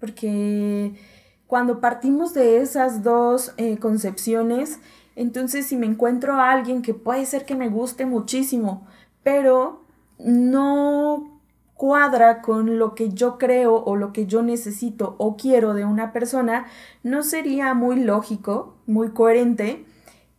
Porque 0.01 0.95
cuando 1.55 1.79
partimos 1.79 2.35
de 2.35 2.57
esas 2.57 3.05
dos 3.05 3.55
eh, 3.59 3.79
concepciones, 3.79 4.81
entonces 5.15 5.65
si 5.65 5.77
me 5.77 5.87
encuentro 5.87 6.33
a 6.33 6.51
alguien 6.51 6.83
que 6.83 6.95
puede 6.95 7.25
ser 7.27 7.45
que 7.45 7.55
me 7.55 7.69
guste 7.69 8.07
muchísimo, 8.07 8.89
pero 9.23 9.85
no 10.19 11.41
cuadra 11.75 12.43
con 12.43 12.81
lo 12.81 12.97
que 12.97 13.11
yo 13.11 13.39
creo 13.39 13.77
o 13.77 13.95
lo 13.95 14.13
que 14.13 14.27
yo 14.27 14.43
necesito 14.43 15.15
o 15.19 15.37
quiero 15.37 15.75
de 15.75 15.85
una 15.85 16.13
persona, 16.13 16.67
no 17.05 17.23
sería 17.23 17.73
muy 17.73 18.01
lógico, 18.01 18.75
muy 18.87 19.11
coherente 19.11 19.85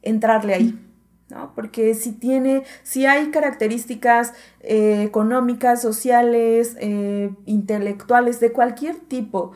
entrarle 0.02 0.54
ahí. 0.54 0.86
¿no? 1.30 1.54
Porque 1.56 1.96
si 1.96 2.12
tiene, 2.12 2.64
si 2.84 3.06
hay 3.06 3.32
características 3.32 4.34
eh, 4.60 5.04
económicas, 5.04 5.82
sociales, 5.82 6.76
eh, 6.80 7.32
intelectuales, 7.46 8.40
de 8.40 8.52
cualquier 8.52 8.98
tipo, 8.98 9.54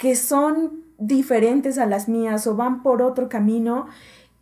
que 0.00 0.16
son 0.16 0.82
diferentes 0.96 1.76
a 1.76 1.84
las 1.84 2.08
mías 2.08 2.46
o 2.46 2.56
van 2.56 2.82
por 2.82 3.02
otro 3.02 3.28
camino, 3.28 3.86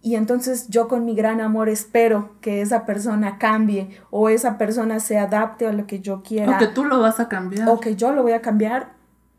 y 0.00 0.15
entonces 0.15 0.69
yo 0.69 0.87
con 0.87 1.05
mi 1.05 1.17
gran 1.17 1.41
amor 1.41 1.69
espero 1.69 2.31
que 2.41 2.62
esa 2.62 2.87
persona 2.87 3.38
cambie 3.38 3.91
o 4.11 4.29
esa 4.29 4.57
persona 4.57 5.00
se 5.00 5.19
adapte 5.19 5.67
a 5.67 5.73
lo 5.73 5.88
que 5.88 5.99
yo 5.99 6.23
quiera. 6.23 6.55
O 6.55 6.59
que 6.61 6.69
tú 6.69 6.85
lo 6.85 7.00
vas 7.00 7.19
a 7.19 7.29
cambiar. 7.29 7.69
O 7.69 7.81
que 7.81 7.97
yo 7.97 8.12
lo 8.12 8.23
voy 8.23 8.33
a 8.33 8.41
cambiar, 8.41 8.93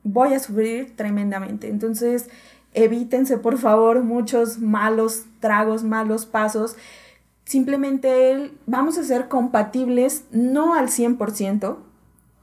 voy 0.03 0.33
a 0.33 0.39
sufrir 0.39 0.93
tremendamente. 0.97 1.69
Entonces, 1.69 2.29
evítense 2.73 3.37
por 3.37 3.57
favor 3.57 4.03
muchos 4.03 4.59
malos 4.59 5.23
tragos, 5.39 5.85
malos 5.85 6.25
pasos. 6.25 6.75
Simplemente 7.45 8.51
vamos 8.65 8.97
a 8.97 9.05
ser 9.05 9.29
compatibles, 9.29 10.25
no 10.31 10.73
al 10.73 10.89
100%. 10.89 11.77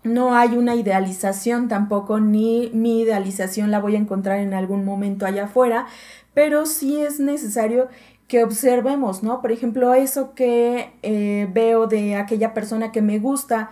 No 0.06 0.34
hay 0.34 0.56
una 0.56 0.74
idealización 0.74 1.68
tampoco, 1.68 2.20
ni 2.20 2.70
mi 2.72 3.02
idealización 3.02 3.70
la 3.70 3.80
voy 3.80 3.96
a 3.96 3.98
encontrar 3.98 4.38
en 4.38 4.54
algún 4.54 4.84
momento 4.84 5.26
allá 5.26 5.44
afuera, 5.44 5.86
pero 6.32 6.66
sí 6.66 7.00
es 7.00 7.20
necesario 7.20 7.88
que 8.28 8.42
observemos, 8.44 9.22
¿no? 9.22 9.40
Por 9.40 9.52
ejemplo, 9.52 9.94
eso 9.94 10.34
que 10.34 10.92
eh, 11.02 11.48
veo 11.52 11.86
de 11.86 12.16
aquella 12.16 12.54
persona 12.54 12.92
que 12.92 13.02
me 13.02 13.18
gusta, 13.18 13.70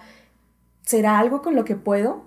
¿será 0.83 1.19
algo 1.19 1.43
con 1.43 1.57
lo 1.57 1.65
que 1.65 1.77
puedo? 1.77 2.25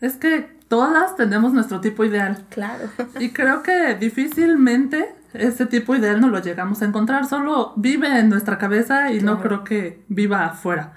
Es 0.00 0.14
que 0.14 0.56
todas 0.68 1.16
tenemos 1.16 1.52
nuestro 1.52 1.80
tipo 1.80 2.04
ideal. 2.04 2.44
Claro. 2.50 2.88
Y 3.20 3.30
creo 3.30 3.62
que 3.62 3.94
difícilmente 3.94 5.14
ese 5.32 5.66
tipo 5.66 5.94
ideal 5.94 6.20
no 6.20 6.28
lo 6.28 6.40
llegamos 6.40 6.82
a 6.82 6.86
encontrar, 6.86 7.26
solo 7.26 7.72
vive 7.76 8.18
en 8.18 8.28
nuestra 8.28 8.58
cabeza 8.58 9.12
y 9.12 9.20
no 9.20 9.40
creo 9.40 9.64
que 9.64 10.04
viva 10.08 10.44
afuera. 10.46 10.94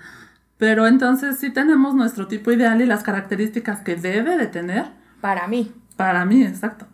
Pero 0.60 0.88
entonces 0.88 1.38
sí 1.38 1.50
tenemos 1.52 1.96
nuestro 1.96 2.28
tipo 2.28 2.52
ideal 2.52 2.82
y 2.82 2.86
las 2.86 3.02
características 3.02 3.80
que 3.80 3.96
debe 3.96 4.38
de 4.38 4.46
tener. 4.46 4.92
Para 5.22 5.48
mí. 5.48 5.74
Para 5.96 6.26
mí, 6.26 6.44
exacto. 6.44 6.86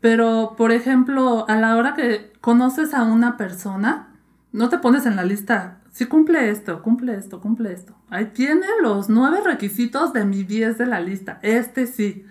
Pero, 0.00 0.54
por 0.56 0.72
ejemplo, 0.72 1.44
a 1.46 1.56
la 1.56 1.76
hora 1.76 1.94
que 1.94 2.32
conoces 2.40 2.94
a 2.94 3.04
una 3.04 3.36
persona, 3.36 4.08
no 4.50 4.70
te 4.70 4.78
pones 4.78 5.04
en 5.04 5.16
la 5.16 5.24
lista, 5.24 5.82
si 5.92 6.06
cumple 6.06 6.48
esto, 6.48 6.82
cumple 6.82 7.14
esto, 7.14 7.38
cumple 7.38 7.74
esto. 7.74 7.94
Ahí 8.08 8.30
tiene 8.32 8.66
los 8.82 9.10
nueve 9.10 9.42
requisitos 9.44 10.14
de 10.14 10.24
mi 10.24 10.42
10 10.42 10.78
de 10.78 10.86
la 10.86 11.00
lista. 11.00 11.38
Este 11.42 11.86
sí. 11.86 12.24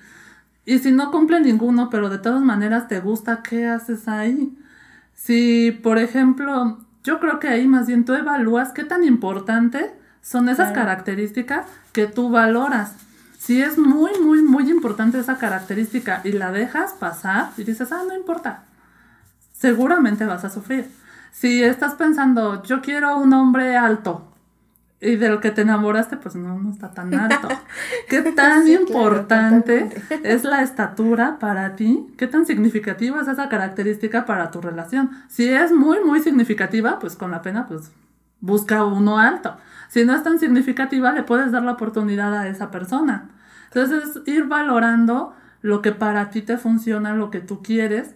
Y 0.65 0.79
si 0.79 0.91
no 0.91 1.11
cumple 1.11 1.39
ninguno, 1.41 1.91
pero 1.91 2.09
de 2.09 2.17
todas 2.17 2.41
maneras 2.41 2.87
te 2.87 2.99
gusta, 2.99 3.43
¿qué 3.43 3.67
haces 3.67 4.07
ahí? 4.07 4.57
Si, 5.13 5.71
por 5.71 5.99
ejemplo, 5.99 6.79
yo 7.03 7.19
creo 7.19 7.39
que 7.39 7.49
ahí 7.49 7.67
más 7.67 7.85
bien 7.85 8.03
tú 8.03 8.15
evalúas 8.15 8.71
qué 8.71 8.83
tan 8.83 9.03
importante 9.03 10.00
son 10.21 10.49
esas 10.49 10.71
características 10.71 11.65
que 11.91 12.07
tú 12.07 12.29
valoras. 12.29 12.95
Si 13.37 13.61
es 13.61 13.77
muy, 13.77 14.11
muy, 14.19 14.41
muy 14.41 14.69
importante 14.69 15.19
esa 15.19 15.37
característica 15.37 16.21
y 16.23 16.31
la 16.31 16.51
dejas 16.51 16.93
pasar 16.93 17.49
y 17.57 17.63
dices, 17.63 17.91
ah, 17.91 18.03
no 18.07 18.15
importa, 18.15 18.63
seguramente 19.53 20.25
vas 20.25 20.45
a 20.45 20.49
sufrir. 20.49 20.89
Si 21.31 21.63
estás 21.63 21.95
pensando, 21.95 22.61
yo 22.63 22.81
quiero 22.81 23.17
un 23.17 23.33
hombre 23.33 23.77
alto 23.77 24.31
y 24.99 25.15
del 25.15 25.39
que 25.39 25.49
te 25.49 25.61
enamoraste, 25.61 26.17
pues 26.17 26.35
no, 26.35 26.59
no 26.59 26.71
está 26.71 26.91
tan 26.91 27.13
alto. 27.15 27.47
¿Qué 28.09 28.21
tan 28.21 28.67
importante 28.67 29.89
es 30.23 30.43
la 30.43 30.61
estatura 30.61 31.39
para 31.39 31.75
ti? 31.75 32.13
¿Qué 32.17 32.27
tan 32.27 32.45
significativa 32.45 33.19
es 33.19 33.27
esa 33.27 33.49
característica 33.49 34.25
para 34.25 34.51
tu 34.51 34.61
relación? 34.61 35.09
Si 35.27 35.49
es 35.49 35.71
muy, 35.71 35.99
muy 36.03 36.21
significativa, 36.21 36.99
pues 36.99 37.15
con 37.15 37.31
la 37.31 37.41
pena, 37.41 37.67
pues 37.67 37.91
busca 38.41 38.85
uno 38.85 39.17
alto. 39.17 39.57
Si 39.91 40.05
no 40.05 40.15
es 40.15 40.23
tan 40.23 40.39
significativa, 40.39 41.11
le 41.11 41.23
puedes 41.23 41.51
dar 41.51 41.63
la 41.63 41.73
oportunidad 41.73 42.33
a 42.33 42.47
esa 42.47 42.71
persona. 42.71 43.29
Entonces, 43.65 44.21
ir 44.25 44.45
valorando 44.45 45.33
lo 45.61 45.81
que 45.81 45.91
para 45.91 46.29
ti 46.29 46.41
te 46.41 46.57
funciona, 46.57 47.13
lo 47.13 47.29
que 47.29 47.41
tú 47.41 47.61
quieres 47.61 48.15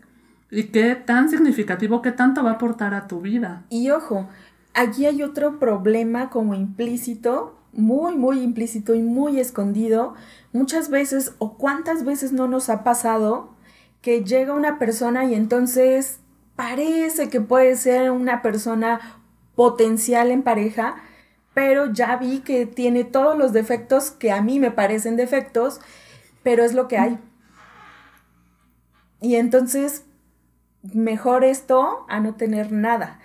y 0.50 0.68
qué 0.68 0.96
tan 0.96 1.30
significativo, 1.30 2.02
qué 2.02 2.14
tanto 2.14 2.46
va 2.46 2.52
a 2.52 2.54
aportar 2.54 2.94
a 2.94 3.08
tu 3.08 3.20
vida. 3.20 3.64
Y 3.70 3.90
ojo, 3.90 4.30
aquí 4.74 5.06
hay 5.06 5.22
otro 5.22 5.60
problema 5.60 6.30
como 6.30 6.56
implícito, 6.56 7.60
muy, 7.74 8.16
muy 8.16 8.42
implícito 8.42 8.96
y 8.96 9.02
muy 9.02 9.42
escondido. 9.42 10.14
Muchas 10.54 10.90
veces 10.90 11.36
o 11.40 11.58
cuántas 11.58 12.06
veces 12.06 12.32
no 12.32 12.48
nos 12.48 12.70
ha 12.70 12.86
pasado 12.86 13.50
que 14.02 14.24
llega 14.24 14.54
una 14.54 14.80
persona 14.80 15.26
y 15.26 15.36
entonces 15.36 16.22
parece 16.56 17.28
que 17.28 17.42
puede 17.42 17.76
ser 17.76 18.12
una 18.12 18.42
persona 18.42 19.02
potencial 19.56 20.32
en 20.32 20.42
pareja, 20.42 20.96
pero 21.56 21.92
ya 21.92 22.18
vi 22.18 22.42
que 22.42 22.68
tiene 22.68 23.06
todos 23.06 23.36
los 23.36 23.54
defectos 23.54 24.12
que 24.12 24.32
a 24.32 24.42
mí 24.42 24.60
me 24.60 24.72
parecen 24.72 25.16
defectos, 25.16 25.80
pero 26.44 26.64
es 26.64 26.74
lo 26.74 26.88
que 26.88 26.98
hay. 26.98 27.18
Y 29.22 29.38
entonces, 29.38 30.04
mejor 30.94 31.46
esto 31.46 32.06
a 32.10 32.20
no 32.20 32.36
tener 32.36 32.74
nada. 32.74 33.20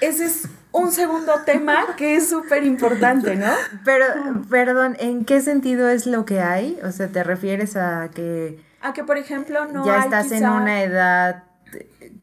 Ese 0.00 0.26
es 0.26 0.48
un 0.72 0.90
segundo 0.90 1.32
tema 1.46 1.94
que 1.96 2.16
es 2.16 2.28
súper 2.28 2.64
importante, 2.64 3.36
¿no? 3.36 3.52
Pero, 3.84 4.06
perdón, 4.50 4.96
¿en 4.98 5.24
qué 5.24 5.40
sentido 5.40 5.88
es 5.88 6.06
lo 6.06 6.24
que 6.24 6.40
hay? 6.40 6.78
O 6.82 6.90
sea, 6.90 7.08
¿te 7.08 7.22
refieres 7.22 7.76
a 7.76 8.10
que... 8.12 8.58
A 8.80 8.92
que, 8.92 9.04
por 9.04 9.16
ejemplo, 9.18 9.66
no 9.66 9.86
ya 9.86 10.00
estás 10.00 10.32
en 10.32 10.48
una 10.48 10.82
edad 10.82 11.44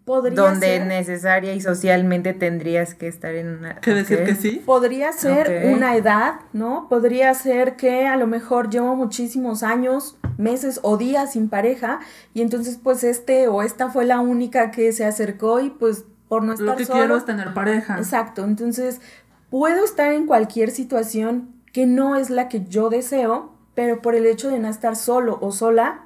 donde 0.09 0.79
necesaria 0.85 1.53
y 1.53 1.61
socialmente 1.61 2.33
tendrías 2.33 2.95
que 2.95 3.07
estar 3.07 3.35
en 3.35 3.47
una... 3.59 3.75
¿Qué 3.75 3.93
decir 3.93 4.23
que 4.23 4.35
sí? 4.35 4.61
Podría 4.65 5.11
ser 5.11 5.67
una 5.73 5.95
edad, 5.95 6.35
¿no? 6.51 6.87
Podría 6.89 7.33
ser 7.33 7.75
que 7.75 8.07
a 8.07 8.17
lo 8.17 8.27
mejor 8.27 8.69
llevo 8.69 8.95
muchísimos 8.95 9.61
años, 9.61 10.17
meses 10.37 10.79
o 10.83 10.97
días 10.97 11.33
sin 11.33 11.49
pareja 11.49 11.99
y 12.33 12.41
entonces 12.41 12.79
pues 12.81 13.03
este 13.03 13.47
o 13.47 13.61
esta 13.61 13.89
fue 13.89 14.05
la 14.05 14.19
única 14.19 14.71
que 14.71 14.91
se 14.93 15.05
acercó 15.05 15.59
y 15.59 15.69
pues 15.69 16.05
por 16.27 16.43
no 16.43 16.53
estar 16.53 16.67
Lo 16.67 16.75
que 16.75 16.85
quiero 16.85 17.17
es 17.17 17.25
tener 17.25 17.53
pareja. 17.53 17.97
Exacto, 17.97 18.43
entonces 18.43 19.01
puedo 19.49 19.83
estar 19.83 20.11
en 20.13 20.25
cualquier 20.25 20.71
situación 20.71 21.53
que 21.71 21.85
no 21.85 22.15
es 22.15 22.29
la 22.29 22.49
que 22.49 22.65
yo 22.65 22.89
deseo, 22.89 23.53
pero 23.75 24.01
por 24.01 24.15
el 24.15 24.25
hecho 24.25 24.49
de 24.49 24.59
no 24.59 24.69
estar 24.69 24.95
solo 24.95 25.37
o 25.41 25.51
sola, 25.51 26.05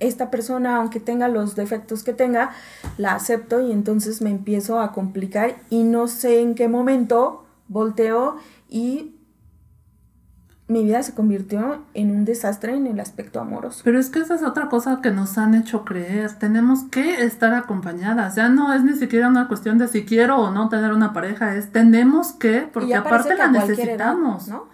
esta 0.00 0.30
persona, 0.30 0.76
aunque 0.76 1.00
tenga 1.00 1.28
los 1.28 1.54
defectos 1.54 2.02
que 2.02 2.12
tenga, 2.12 2.50
la 2.98 3.14
acepto 3.14 3.60
y 3.60 3.72
entonces 3.72 4.22
me 4.22 4.30
empiezo 4.30 4.80
a 4.80 4.92
complicar 4.92 5.56
y 5.70 5.84
no 5.84 6.08
sé 6.08 6.40
en 6.40 6.54
qué 6.54 6.68
momento 6.68 7.44
volteo 7.68 8.36
y 8.68 9.14
mi 10.66 10.82
vida 10.82 11.02
se 11.02 11.14
convirtió 11.14 11.84
en 11.92 12.10
un 12.10 12.24
desastre 12.24 12.74
en 12.74 12.86
el 12.86 12.98
aspecto 12.98 13.38
amoroso. 13.38 13.82
Pero 13.84 13.98
es 13.98 14.08
que 14.08 14.20
esa 14.20 14.34
es 14.34 14.42
otra 14.42 14.68
cosa 14.68 15.00
que 15.02 15.10
nos 15.10 15.36
han 15.36 15.54
hecho 15.54 15.84
creer. 15.84 16.32
Tenemos 16.38 16.84
que 16.84 17.22
estar 17.22 17.52
acompañadas. 17.52 18.34
Ya 18.34 18.48
no 18.48 18.72
es 18.72 18.82
ni 18.82 18.94
siquiera 18.94 19.28
una 19.28 19.46
cuestión 19.46 19.76
de 19.76 19.88
si 19.88 20.06
quiero 20.06 20.38
o 20.38 20.50
no 20.50 20.70
tener 20.70 20.92
una 20.92 21.12
pareja, 21.12 21.54
es 21.54 21.70
tenemos 21.70 22.32
que, 22.32 22.68
porque 22.72 22.94
aparte 22.94 23.36
la 23.36 23.48
necesitamos. 23.48 24.48
¿no? 24.48 24.68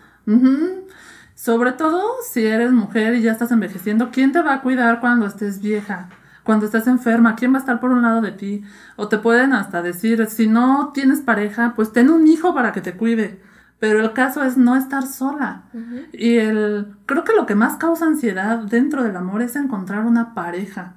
Sobre 1.40 1.72
todo 1.72 2.02
si 2.30 2.44
eres 2.44 2.70
mujer 2.70 3.14
y 3.14 3.22
ya 3.22 3.32
estás 3.32 3.50
envejeciendo, 3.50 4.10
¿quién 4.10 4.30
te 4.30 4.42
va 4.42 4.52
a 4.52 4.60
cuidar 4.60 5.00
cuando 5.00 5.24
estés 5.24 5.62
vieja? 5.62 6.10
Cuando 6.44 6.66
estés 6.66 6.86
enferma, 6.86 7.34
¿quién 7.34 7.54
va 7.54 7.56
a 7.56 7.60
estar 7.60 7.80
por 7.80 7.92
un 7.92 8.02
lado 8.02 8.20
de 8.20 8.32
ti? 8.32 8.62
O 8.96 9.08
te 9.08 9.16
pueden 9.16 9.54
hasta 9.54 9.80
decir, 9.80 10.26
si 10.26 10.48
no 10.48 10.90
tienes 10.92 11.22
pareja, 11.22 11.72
pues 11.74 11.92
ten 11.92 12.10
un 12.10 12.26
hijo 12.26 12.52
para 12.54 12.72
que 12.72 12.82
te 12.82 12.94
cuide 12.94 13.40
pero 13.78 14.00
el 14.00 14.12
caso 14.12 14.42
es 14.42 14.58
no 14.58 14.76
estar 14.76 15.06
sola. 15.06 15.62
Y 16.12 16.36
el, 16.36 16.94
creo 17.06 17.24
que 17.24 17.34
lo 17.34 17.46
que 17.46 17.54
más 17.54 17.78
causa 17.78 18.04
ansiedad 18.04 18.58
dentro 18.58 19.02
del 19.02 19.16
amor 19.16 19.40
es 19.40 19.56
encontrar 19.56 20.04
una 20.04 20.34
pareja. 20.34 20.96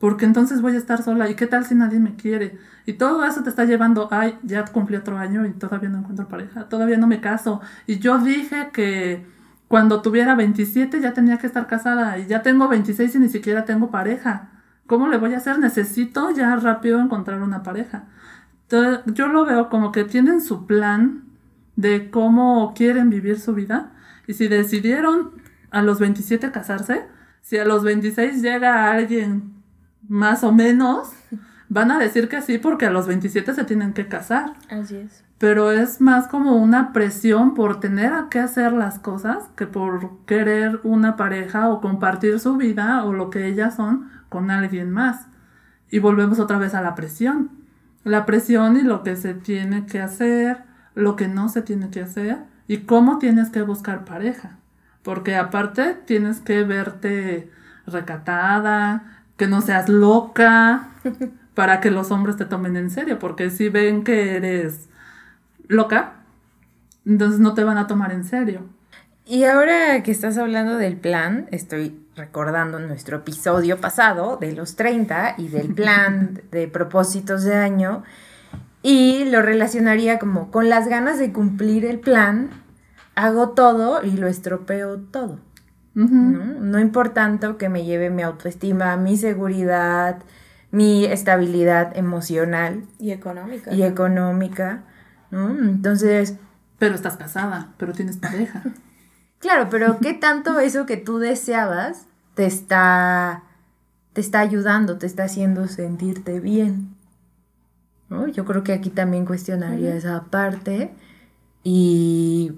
Porque 0.00 0.24
entonces 0.24 0.60
voy 0.60 0.74
a 0.74 0.78
estar 0.78 1.00
sola. 1.00 1.30
¿Y 1.30 1.36
qué 1.36 1.46
tal 1.46 1.64
si 1.64 1.76
nadie 1.76 2.00
me 2.00 2.16
quiere? 2.16 2.58
Y 2.86 2.94
todo 2.94 3.24
eso 3.24 3.44
te 3.44 3.50
está 3.50 3.64
llevando, 3.64 4.08
ay, 4.10 4.36
ya 4.42 4.64
cumplí 4.64 4.96
otro 4.96 5.16
año 5.16 5.46
y 5.46 5.52
todavía 5.52 5.88
no 5.88 5.98
encuentro 5.98 6.26
pareja, 6.26 6.68
todavía 6.68 6.96
no 6.96 7.06
me 7.06 7.20
caso. 7.20 7.60
Y 7.86 8.00
yo 8.00 8.18
dije 8.18 8.70
que 8.72 9.24
cuando 9.68 10.02
tuviera 10.02 10.34
27 10.34 11.00
ya 11.00 11.14
tenía 11.14 11.38
que 11.38 11.46
estar 11.46 11.66
casada 11.66 12.18
y 12.18 12.26
ya 12.26 12.42
tengo 12.42 12.68
26 12.68 13.14
y 13.14 13.18
ni 13.18 13.28
siquiera 13.28 13.64
tengo 13.64 13.90
pareja. 13.90 14.50
¿Cómo 14.86 15.08
le 15.08 15.16
voy 15.16 15.34
a 15.34 15.38
hacer? 15.38 15.58
Necesito 15.58 16.30
ya 16.30 16.54
rápido 16.56 17.00
encontrar 17.00 17.42
una 17.42 17.62
pareja. 17.62 18.04
Entonces, 18.62 19.00
yo 19.14 19.28
lo 19.28 19.44
veo 19.44 19.68
como 19.70 19.92
que 19.92 20.04
tienen 20.04 20.40
su 20.40 20.66
plan 20.66 21.24
de 21.76 22.10
cómo 22.10 22.74
quieren 22.74 23.10
vivir 23.10 23.40
su 23.40 23.54
vida. 23.54 23.92
Y 24.26 24.34
si 24.34 24.48
decidieron 24.48 25.32
a 25.70 25.82
los 25.82 25.98
27 26.00 26.50
casarse, 26.50 27.06
si 27.40 27.58
a 27.58 27.64
los 27.64 27.82
26 27.82 28.42
llega 28.42 28.90
alguien 28.90 29.54
más 30.08 30.44
o 30.44 30.52
menos, 30.52 31.12
van 31.68 31.90
a 31.90 31.98
decir 31.98 32.28
que 32.28 32.42
sí 32.42 32.58
porque 32.58 32.86
a 32.86 32.90
los 32.90 33.06
27 33.06 33.54
se 33.54 33.64
tienen 33.64 33.92
que 33.92 34.06
casar. 34.06 34.54
Así 34.68 34.96
es. 34.96 35.23
Pero 35.38 35.72
es 35.72 36.00
más 36.00 36.28
como 36.28 36.56
una 36.56 36.92
presión 36.92 37.54
por 37.54 37.80
tener 37.80 38.12
que 38.30 38.38
hacer 38.38 38.72
las 38.72 38.98
cosas 38.98 39.44
que 39.56 39.66
por 39.66 40.24
querer 40.26 40.80
una 40.84 41.16
pareja 41.16 41.68
o 41.68 41.80
compartir 41.80 42.38
su 42.38 42.56
vida 42.56 43.04
o 43.04 43.12
lo 43.12 43.30
que 43.30 43.46
ellas 43.46 43.74
son 43.76 44.08
con 44.28 44.50
alguien 44.50 44.90
más. 44.90 45.26
Y 45.90 45.98
volvemos 45.98 46.38
otra 46.38 46.58
vez 46.58 46.74
a 46.74 46.82
la 46.82 46.94
presión. 46.94 47.50
La 48.04 48.26
presión 48.26 48.76
y 48.76 48.82
lo 48.82 49.02
que 49.02 49.16
se 49.16 49.34
tiene 49.34 49.86
que 49.86 50.00
hacer, 50.00 50.64
lo 50.94 51.16
que 51.16 51.28
no 51.28 51.48
se 51.48 51.62
tiene 51.62 51.90
que 51.90 52.02
hacer 52.02 52.38
y 52.68 52.78
cómo 52.78 53.18
tienes 53.18 53.50
que 53.50 53.62
buscar 53.62 54.04
pareja. 54.04 54.58
Porque 55.02 55.36
aparte 55.36 55.94
tienes 56.06 56.40
que 56.40 56.64
verte 56.64 57.50
recatada, 57.86 59.22
que 59.36 59.46
no 59.46 59.60
seas 59.60 59.88
loca, 59.88 60.88
para 61.54 61.80
que 61.80 61.90
los 61.90 62.10
hombres 62.10 62.36
te 62.36 62.44
tomen 62.44 62.76
en 62.76 62.90
serio. 62.90 63.18
Porque 63.18 63.50
si 63.50 63.68
ven 63.68 64.04
que 64.04 64.36
eres 64.36 64.88
loca, 65.68 66.24
entonces 67.04 67.40
no 67.40 67.54
te 67.54 67.64
van 67.64 67.78
a 67.78 67.86
tomar 67.86 68.12
en 68.12 68.24
serio. 68.24 68.62
Y 69.26 69.44
ahora 69.44 70.02
que 70.02 70.10
estás 70.10 70.36
hablando 70.36 70.76
del 70.76 70.96
plan, 70.96 71.48
estoy 71.50 71.98
recordando 72.14 72.78
nuestro 72.78 73.18
episodio 73.18 73.80
pasado 73.80 74.36
de 74.36 74.52
los 74.52 74.76
30 74.76 75.36
y 75.38 75.48
del 75.48 75.74
plan 75.74 76.42
de 76.50 76.68
propósitos 76.68 77.44
de 77.44 77.54
año. 77.54 78.02
Y 78.82 79.24
lo 79.24 79.40
relacionaría 79.40 80.18
como 80.18 80.50
con 80.50 80.68
las 80.68 80.88
ganas 80.88 81.18
de 81.18 81.32
cumplir 81.32 81.86
el 81.86 82.00
plan, 82.00 82.50
hago 83.14 83.50
todo 83.50 84.04
y 84.04 84.12
lo 84.12 84.26
estropeo 84.26 84.98
todo. 84.98 85.38
¿no? 85.94 86.60
no 86.60 86.80
importando 86.80 87.56
que 87.56 87.68
me 87.68 87.84
lleve 87.84 88.10
mi 88.10 88.22
autoestima, 88.22 88.96
mi 88.96 89.16
seguridad, 89.16 90.18
mi 90.70 91.04
estabilidad 91.04 91.96
emocional. 91.96 92.84
Y 92.98 93.12
económica. 93.12 93.72
Y 93.72 93.84
económica, 93.84 94.82
¿no? 95.30 95.50
Entonces... 95.50 96.36
Pero 96.78 96.94
estás 96.94 97.16
casada, 97.16 97.72
pero 97.78 97.92
tienes 97.92 98.16
pareja. 98.16 98.62
claro, 99.38 99.68
pero 99.70 99.98
¿qué 100.00 100.14
tanto 100.14 100.58
eso 100.60 100.86
que 100.86 100.96
tú 100.96 101.18
deseabas 101.18 102.06
te 102.34 102.46
está, 102.46 103.44
te 104.12 104.20
está 104.20 104.40
ayudando, 104.40 104.98
te 104.98 105.06
está 105.06 105.24
haciendo 105.24 105.68
sentirte 105.68 106.40
bien? 106.40 106.94
Yo 108.32 108.44
creo 108.44 108.62
que 108.62 108.72
aquí 108.72 108.90
también 108.90 109.26
cuestionaría 109.26 109.94
esa 109.96 110.24
parte 110.24 110.94
y 111.62 112.52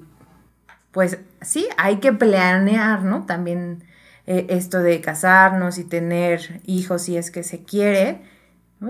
pues 0.93 1.19
sí, 1.41 1.67
hay 1.77 1.97
que 1.97 2.13
planear, 2.13 3.05
¿no? 3.05 3.25
También 3.27 3.85
eh, 4.27 4.47
esto 4.51 4.81
de 4.81 5.01
casarnos 5.01 5.79
y 5.79 5.85
tener 5.85 6.61
hijos 6.67 7.03
si 7.03 7.17
es 7.17 7.31
que 7.31 7.43
se 7.43 7.63
quiere, 7.65 8.23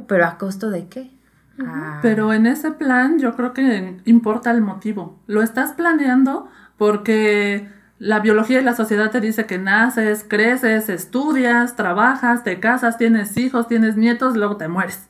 Pero 0.08 0.26
a 0.26 0.38
costo 0.38 0.70
de 0.70 0.88
qué? 0.88 1.10
Ah. 1.58 2.00
Pero 2.02 2.32
en 2.32 2.46
ese 2.46 2.70
plan 2.70 3.18
yo 3.18 3.34
creo 3.34 3.52
que 3.52 3.98
importa 4.04 4.50
el 4.50 4.60
motivo. 4.60 5.18
Lo 5.26 5.42
estás 5.42 5.72
planeando 5.72 6.48
porque 6.76 7.68
la 7.98 8.20
biología 8.20 8.60
y 8.60 8.64
la 8.64 8.74
sociedad 8.74 9.10
te 9.10 9.20
dice 9.20 9.46
que 9.46 9.58
naces, 9.58 10.24
creces, 10.28 10.88
estudias, 10.88 11.76
trabajas, 11.76 12.44
te 12.44 12.60
casas, 12.60 12.98
tienes 12.98 13.36
hijos, 13.36 13.68
tienes 13.68 13.96
nietos, 13.96 14.36
luego 14.36 14.56
te 14.56 14.68
mueres. 14.68 15.08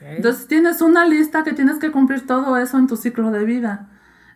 Entonces 0.00 0.48
tienes 0.48 0.82
una 0.82 1.06
lista 1.06 1.44
que 1.44 1.52
tienes 1.52 1.78
que 1.78 1.92
cumplir 1.92 2.26
todo 2.26 2.56
eso 2.56 2.76
en 2.78 2.88
tu 2.88 2.96
ciclo 2.96 3.30
de 3.30 3.44
vida. 3.44 3.88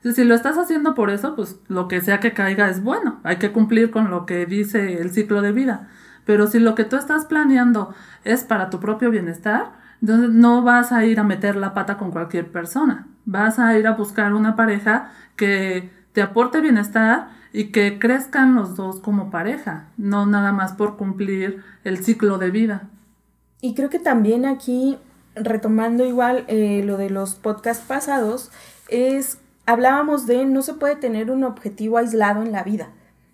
si 0.03 0.23
lo 0.23 0.37
estás 0.37 0.57
haciendo 0.59 0.95
por 0.95 1.11
eso, 1.11 1.35
pues 1.35 1.59
lo 1.67 1.89
que 1.89 2.01
sea 2.01 2.21
que 2.21 2.33
caiga 2.33 2.69
es 2.69 2.83
bueno. 2.83 3.21
Hay 3.25 3.37
que 3.37 3.51
cumplir 3.51 3.91
con 3.91 4.11
lo 4.11 4.27
que 4.27 4.47
dice 4.47 5.01
el 5.01 5.11
ciclo 5.11 5.43
de 5.43 5.51
vida. 5.51 5.89
Pero 6.25 6.47
si 6.47 6.61
lo 6.61 6.77
que 6.77 6.85
tú 6.85 6.97
estás 6.97 7.25
planeando 7.25 7.95
es 8.25 8.45
para 8.45 8.71
tu 8.71 8.79
propio 8.79 9.11
bienestar, 9.11 9.73
entonces 10.01 10.31
no 10.31 10.63
vas 10.63 10.93
a 10.93 11.05
ir 11.05 11.21
a 11.21 11.25
meter 11.25 11.57
la 11.57 11.75
pata 11.75 11.97
con 11.97 12.11
cualquier 12.11 12.51
persona. 12.51 13.09
Vas 13.25 13.59
a 13.59 13.77
ir 13.79 13.87
a 13.87 13.93
buscar 13.93 14.35
una 14.35 14.57
pareja 14.57 15.11
que 15.37 15.91
te 16.13 16.23
aporte 16.23 16.61
bienestar 16.61 17.29
y 17.53 17.73
que 17.73 17.99
crezcan 17.99 18.55
los 18.55 18.77
dos 18.77 19.01
como 19.01 19.31
pareja, 19.31 19.87
no 19.97 20.27
nada 20.27 20.53
más 20.53 20.73
por 20.73 20.97
cumplir 20.97 21.63
el 21.85 22.05
ciclo 22.05 22.39
de 22.39 22.51
vida. 22.51 22.89
Y 23.61 23.75
creo 23.75 23.89
que 23.89 23.99
también 23.99 24.45
aquí 24.45 24.99
retomando 25.37 26.05
igual 26.05 26.45
eh, 26.49 26.83
lo 26.85 26.97
de 26.97 27.11
los 27.11 27.35
podcasts 27.35 27.85
pasados, 27.87 28.51
es, 28.89 29.39
hablábamos 29.67 30.27
de 30.27 30.45
no 30.47 30.63
se 30.63 30.75
puede 30.75 30.97
tener 30.97 31.31
un 31.31 31.45
objetivo 31.45 31.99
aislado 31.99 32.43
en 32.43 32.53
la 32.53 32.65
vida. 32.65 32.89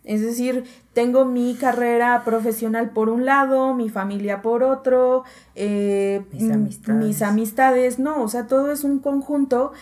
Es 0.04 0.20
decir, 0.20 0.64
tengo 0.94 1.24
mi 1.24 1.54
carrera 1.54 2.22
profesional 2.24 2.90
por 2.90 3.08
un 3.08 3.24
lado, 3.24 3.74
mi 3.74 3.88
familia 3.88 4.42
por 4.42 4.62
otro, 4.62 5.24
eh, 5.54 6.22
mis, 6.32 7.22
amistades. 7.22 7.98
no, 7.98 8.22
o 8.22 8.28
sea, 8.28 8.46
todo 8.46 8.72
es 8.72 8.84
un 8.84 8.98
conjunto. 8.98 9.72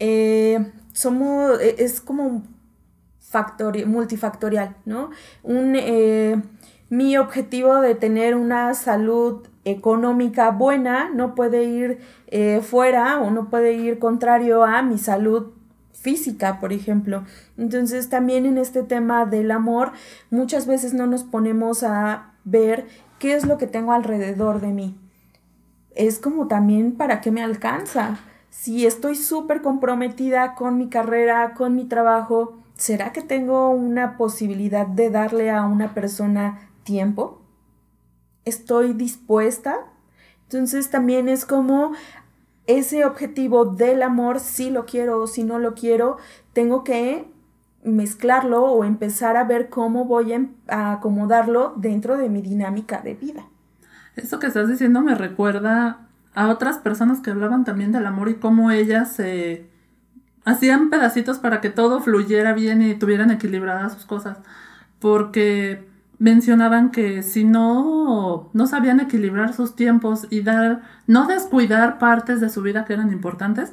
Eh, 0.00 0.72
somos, 0.92 1.60
e, 1.60 1.76
es 1.78 2.00
como 2.00 2.42
multifactorial, 3.86 4.76
¿no? 4.84 5.10
Un, 5.42 5.76
mi 6.90 7.18
objetivo 7.18 7.80
de 7.80 7.94
tener 7.94 8.34
una 8.34 8.72
salud 8.74 9.46
económica 9.64 10.50
buena 10.50 11.10
no 11.10 11.34
puede 11.34 11.64
ir 11.64 11.98
eh, 12.28 12.60
fuera 12.62 13.20
o 13.20 13.30
no 13.30 13.50
puede 13.50 13.74
ir 13.74 13.98
contrario 13.98 14.64
a 14.64 14.82
mi 14.82 14.98
salud 14.98 15.52
física, 16.00 16.60
por 16.60 16.72
ejemplo. 16.72 17.24
Entonces 17.56 18.08
también 18.08 18.46
en 18.46 18.58
este 18.58 18.82
tema 18.82 19.26
del 19.26 19.50
amor 19.50 19.92
muchas 20.30 20.66
veces 20.66 20.94
no 20.94 21.06
nos 21.06 21.24
ponemos 21.24 21.82
a 21.82 22.32
ver 22.44 22.86
qué 23.18 23.34
es 23.34 23.46
lo 23.46 23.58
que 23.58 23.66
tengo 23.66 23.92
alrededor 23.92 24.60
de 24.60 24.68
mí. 24.68 24.98
Es 25.94 26.18
como 26.18 26.46
también 26.46 26.92
para 26.92 27.20
qué 27.20 27.30
me 27.30 27.42
alcanza. 27.42 28.18
Si 28.50 28.86
estoy 28.86 29.16
súper 29.16 29.62
comprometida 29.62 30.54
con 30.54 30.78
mi 30.78 30.88
carrera, 30.88 31.54
con 31.54 31.74
mi 31.74 31.84
trabajo, 31.84 32.58
¿será 32.76 33.12
que 33.12 33.22
tengo 33.22 33.70
una 33.70 34.16
posibilidad 34.16 34.86
de 34.86 35.10
darle 35.10 35.50
a 35.50 35.64
una 35.64 35.94
persona 35.94 36.70
tiempo? 36.84 37.42
estoy 38.48 38.92
dispuesta. 38.92 39.76
Entonces 40.44 40.90
también 40.90 41.28
es 41.28 41.44
como 41.44 41.92
ese 42.68 43.04
objetivo 43.04 43.64
del 43.64 44.02
amor, 44.02 44.38
si 44.38 44.70
lo 44.70 44.86
quiero 44.86 45.22
o 45.22 45.26
si 45.26 45.42
no 45.42 45.58
lo 45.58 45.74
quiero, 45.74 46.18
tengo 46.52 46.84
que 46.84 47.26
mezclarlo 47.82 48.62
o 48.64 48.84
empezar 48.84 49.36
a 49.36 49.44
ver 49.44 49.70
cómo 49.70 50.04
voy 50.04 50.34
a 50.68 50.92
acomodarlo 50.92 51.72
dentro 51.76 52.18
de 52.18 52.28
mi 52.28 52.42
dinámica 52.42 53.00
de 53.00 53.14
vida. 53.14 53.46
Eso 54.16 54.38
que 54.38 54.48
estás 54.48 54.68
diciendo 54.68 55.00
me 55.00 55.14
recuerda 55.14 56.08
a 56.34 56.48
otras 56.48 56.76
personas 56.78 57.20
que 57.20 57.30
hablaban 57.30 57.64
también 57.64 57.90
del 57.90 58.06
amor 58.06 58.28
y 58.28 58.34
cómo 58.34 58.70
ellas 58.70 59.12
se 59.12 59.66
hacían 60.44 60.90
pedacitos 60.90 61.38
para 61.38 61.62
que 61.62 61.70
todo 61.70 62.00
fluyera 62.00 62.52
bien 62.52 62.82
y 62.82 62.94
tuvieran 62.94 63.30
equilibradas 63.30 63.94
sus 63.94 64.04
cosas. 64.04 64.38
Porque 64.98 65.87
mencionaban 66.18 66.90
que 66.90 67.22
si 67.22 67.44
no, 67.44 68.50
no 68.52 68.66
sabían 68.66 69.00
equilibrar 69.00 69.54
sus 69.54 69.76
tiempos 69.76 70.26
y 70.30 70.42
dar, 70.42 70.82
no 71.06 71.26
descuidar 71.26 71.98
partes 71.98 72.40
de 72.40 72.48
su 72.48 72.62
vida 72.62 72.84
que 72.84 72.94
eran 72.94 73.12
importantes, 73.12 73.72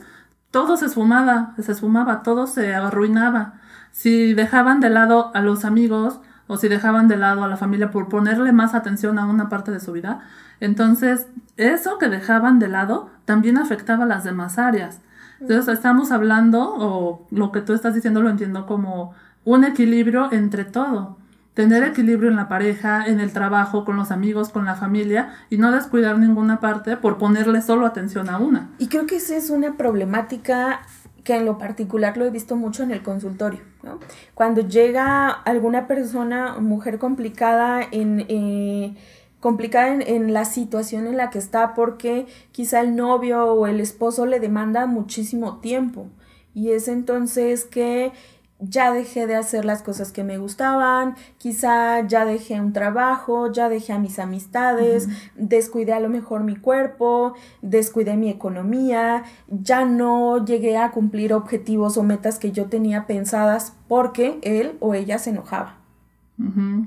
todo 0.52 0.78
se 0.78 0.86
esfumaba, 0.86 1.54
se 1.60 1.72
esfumaba, 1.72 2.24
todo 2.24 2.48
se 2.48 2.74
arruinaba. 2.76 3.56
si 3.92 4.34
dejaban 4.34 4.80
de 4.80 4.90
lado 4.90 5.32
a 5.34 5.42
los 5.42 5.66
amigos 5.66 6.20
o 6.48 6.58
si 6.58 6.68
dejaban 6.68 7.08
de 7.08 7.18
lado 7.18 7.44
a 7.44 7.48
la 7.48 7.58
familia 7.58 7.92
por 7.92 8.10
ponerle 8.10 8.52
más 8.52 8.76
atención 8.76 9.20
a 9.20 9.26
una 9.26 9.50
parte 9.50 9.72
de 9.72 9.80
su 9.80 9.92
vida, 9.94 10.22
entonces 10.60 11.28
eso 11.58 11.98
que 11.98 12.10
dejaban 12.10 12.60
de 12.60 12.68
lado 12.70 13.10
también 13.26 13.58
afectaba 13.58 14.06
las 14.06 14.24
demás 14.24 14.58
áreas. 14.58 15.02
Entonces 15.40 15.68
estamos 15.74 16.12
hablando, 16.12 16.74
o 16.78 17.28
lo 17.32 17.52
que 17.52 17.62
tú 17.62 17.74
estás 17.74 17.94
diciendo 17.94 18.22
lo 18.22 18.30
entiendo 18.30 18.66
como 18.66 19.14
un 19.44 19.64
equilibrio 19.64 20.32
entre 20.32 20.66
todo. 20.66 21.18
Tener 21.56 21.86
equilibrio 21.86 22.30
en 22.30 22.36
la 22.36 22.50
pareja, 22.50 23.08
en 23.08 23.22
el 23.22 23.32
trabajo, 23.32 23.86
con 23.86 23.96
los 23.96 24.12
amigos, 24.12 24.50
con 24.50 24.66
la 24.66 24.76
familia 24.76 25.34
y 25.50 25.58
no 25.58 25.72
descuidar 25.72 26.20
ninguna 26.20 26.60
parte 26.60 26.98
por 26.98 27.18
ponerle 27.18 27.62
solo 27.62 27.86
atención 27.86 28.30
a 28.30 28.38
una. 28.38 28.72
Y 28.78 28.88
creo 28.88 29.06
que 29.06 29.16
esa 29.16 29.38
es 29.38 29.50
una 29.50 29.78
problemática 29.78 30.82
que 31.24 31.38
en 31.38 31.46
lo 31.46 31.58
particular 31.58 32.18
lo 32.18 32.26
he 32.26 32.30
visto 32.30 32.58
mucho 32.58 32.84
en 32.84 32.92
el 32.92 33.02
consultorio. 33.02 33.62
¿no? 33.84 34.02
Cuando 34.34 34.68
llega 34.68 35.30
alguna 35.30 35.88
persona, 35.88 36.58
mujer 36.60 37.00
complicada 37.00 37.82
en... 37.90 38.26
Eh, 38.28 38.96
complicada 39.40 39.94
en, 39.94 40.02
en, 40.02 40.34
la 40.34 40.44
situación 40.44 41.06
en 41.06 41.18
la 41.18 41.30
que 41.30 41.38
está 41.38 41.76
porque 41.76 42.26
quizá 42.52 42.82
el 42.82 42.96
novio 42.96 43.46
o 43.46 43.68
el 43.68 43.80
esposo 43.80 44.26
le 44.26 44.40
demanda 44.40 44.88
muchísimo 44.88 45.60
tiempo 45.60 46.08
y 46.56 46.72
es 46.72 46.88
entonces 46.88 47.66
que 47.66 48.14
ya 48.60 48.94
dejé 48.94 49.28
de 49.28 49.36
hacer 49.36 49.66
las 49.66 49.82
cosas 49.82 50.12
que 50.12 50.24
me 50.24 50.38
gustaban, 50.38 51.16
quizá 51.38 52.08
ya 52.08 52.26
dejé 52.26 52.62
un 52.62 52.72
trabajo, 52.72 53.52
ya 53.52 53.68
dejé 53.68 53.94
a 53.94 54.00
mis 54.00 54.18
amistades, 54.18 55.10
descuidé 55.36 55.94
a 55.94 56.00
lo 56.00 56.10
mejor 56.10 56.44
mi 56.44 56.56
cuerpo, 56.56 57.34
descuidé 57.62 58.16
mi 58.16 58.30
economía, 58.30 59.24
ya 59.48 59.84
no 59.84 60.46
llegué 60.46 60.78
a 60.78 60.92
cumplir 60.92 61.34
objetivos 61.34 61.98
o 61.98 62.04
metas 62.04 62.40
que 62.40 62.52
yo 62.52 62.68
tenía 62.68 63.08
pensadas 63.08 63.74
porque 63.88 64.40
él 64.42 64.78
o 64.80 64.94
ella 64.94 65.20
se 65.20 65.32
enojaba. 65.32 65.78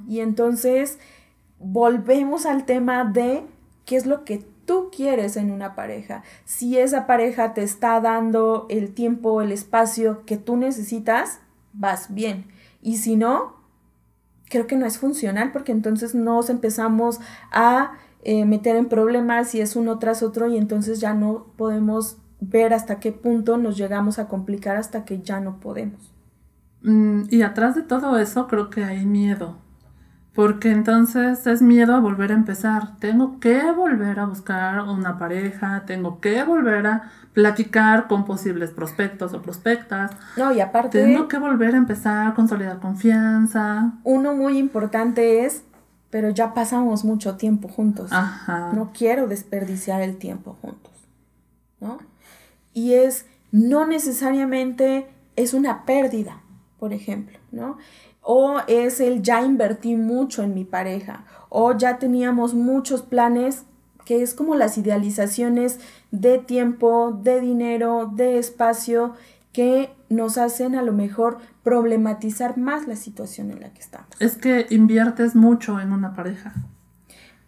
Y 0.08 0.20
entonces 0.20 0.98
volvemos 1.58 2.46
al 2.46 2.64
tema 2.64 3.04
de 3.04 3.44
qué 3.84 3.96
es 3.96 4.06
lo 4.06 4.24
que 4.24 4.44
tú 4.66 4.90
quieres 4.94 5.36
en 5.36 5.50
una 5.50 5.74
pareja. 5.74 6.22
Si 6.44 6.78
esa 6.78 7.06
pareja 7.06 7.54
te 7.54 7.62
está 7.62 8.00
dando 8.00 8.66
el 8.68 8.92
tiempo, 8.92 9.40
el 9.40 9.52
espacio 9.52 10.24
que 10.26 10.36
tú 10.36 10.58
necesitas, 10.58 11.40
vas 11.78 12.12
bien. 12.12 12.46
Y 12.82 12.98
si 12.98 13.16
no, 13.16 13.56
creo 14.48 14.66
que 14.66 14.76
no 14.76 14.86
es 14.86 14.98
funcional 14.98 15.52
porque 15.52 15.72
entonces 15.72 16.14
nos 16.14 16.50
empezamos 16.50 17.20
a 17.50 17.92
eh, 18.22 18.44
meter 18.44 18.76
en 18.76 18.88
problemas 18.88 19.54
y 19.54 19.60
es 19.60 19.76
uno 19.76 19.98
tras 19.98 20.22
otro 20.22 20.48
y 20.48 20.56
entonces 20.56 21.00
ya 21.00 21.14
no 21.14 21.46
podemos 21.56 22.18
ver 22.40 22.72
hasta 22.72 23.00
qué 23.00 23.12
punto 23.12 23.56
nos 23.56 23.76
llegamos 23.76 24.18
a 24.18 24.28
complicar 24.28 24.76
hasta 24.76 25.04
que 25.04 25.20
ya 25.22 25.40
no 25.40 25.60
podemos. 25.60 26.12
Mm, 26.82 27.22
y 27.30 27.42
atrás 27.42 27.74
de 27.74 27.82
todo 27.82 28.18
eso 28.18 28.46
creo 28.46 28.70
que 28.70 28.84
hay 28.84 29.04
miedo 29.04 29.56
porque 30.38 30.70
entonces 30.70 31.48
es 31.48 31.62
miedo 31.62 31.96
a 31.96 31.98
volver 31.98 32.30
a 32.30 32.34
empezar. 32.36 32.96
Tengo 33.00 33.40
que 33.40 33.72
volver 33.72 34.20
a 34.20 34.26
buscar 34.26 34.82
una 34.82 35.18
pareja, 35.18 35.82
tengo 35.84 36.20
que 36.20 36.44
volver 36.44 36.86
a 36.86 37.10
platicar 37.32 38.06
con 38.06 38.24
posibles 38.24 38.70
prospectos 38.70 39.34
o 39.34 39.42
prospectas. 39.42 40.12
No, 40.36 40.52
y 40.52 40.60
aparte... 40.60 41.02
Tengo 41.02 41.26
que 41.26 41.38
volver 41.38 41.74
a 41.74 41.78
empezar 41.78 42.28
a 42.28 42.34
consolidar 42.34 42.78
confianza. 42.78 43.94
Uno 44.04 44.32
muy 44.32 44.58
importante 44.58 45.44
es, 45.44 45.64
pero 46.08 46.30
ya 46.30 46.54
pasamos 46.54 47.04
mucho 47.04 47.34
tiempo 47.34 47.66
juntos. 47.66 48.12
Ajá. 48.12 48.70
No 48.74 48.92
quiero 48.96 49.26
desperdiciar 49.26 50.02
el 50.02 50.18
tiempo 50.18 50.56
juntos. 50.62 50.92
¿No? 51.80 51.98
Y 52.72 52.92
es, 52.94 53.26
no 53.50 53.88
necesariamente 53.88 55.08
es 55.34 55.52
una 55.52 55.84
pérdida, 55.84 56.42
por 56.78 56.92
ejemplo, 56.92 57.40
¿no? 57.50 57.76
O 58.30 58.58
es 58.66 59.00
el 59.00 59.22
ya 59.22 59.40
invertí 59.40 59.96
mucho 59.96 60.42
en 60.42 60.52
mi 60.52 60.66
pareja, 60.66 61.24
o 61.48 61.74
ya 61.74 61.96
teníamos 61.96 62.52
muchos 62.52 63.00
planes, 63.00 63.64
que 64.04 64.20
es 64.20 64.34
como 64.34 64.54
las 64.54 64.76
idealizaciones 64.76 65.80
de 66.10 66.36
tiempo, 66.36 67.18
de 67.22 67.40
dinero, 67.40 68.12
de 68.14 68.36
espacio, 68.36 69.14
que 69.54 69.88
nos 70.10 70.36
hacen 70.36 70.74
a 70.74 70.82
lo 70.82 70.92
mejor 70.92 71.38
problematizar 71.62 72.58
más 72.58 72.86
la 72.86 72.96
situación 72.96 73.50
en 73.50 73.60
la 73.60 73.72
que 73.72 73.80
estamos. 73.80 74.10
Es 74.20 74.36
que 74.36 74.66
inviertes 74.68 75.34
mucho 75.34 75.80
en 75.80 75.94
una 75.94 76.14
pareja. 76.14 76.52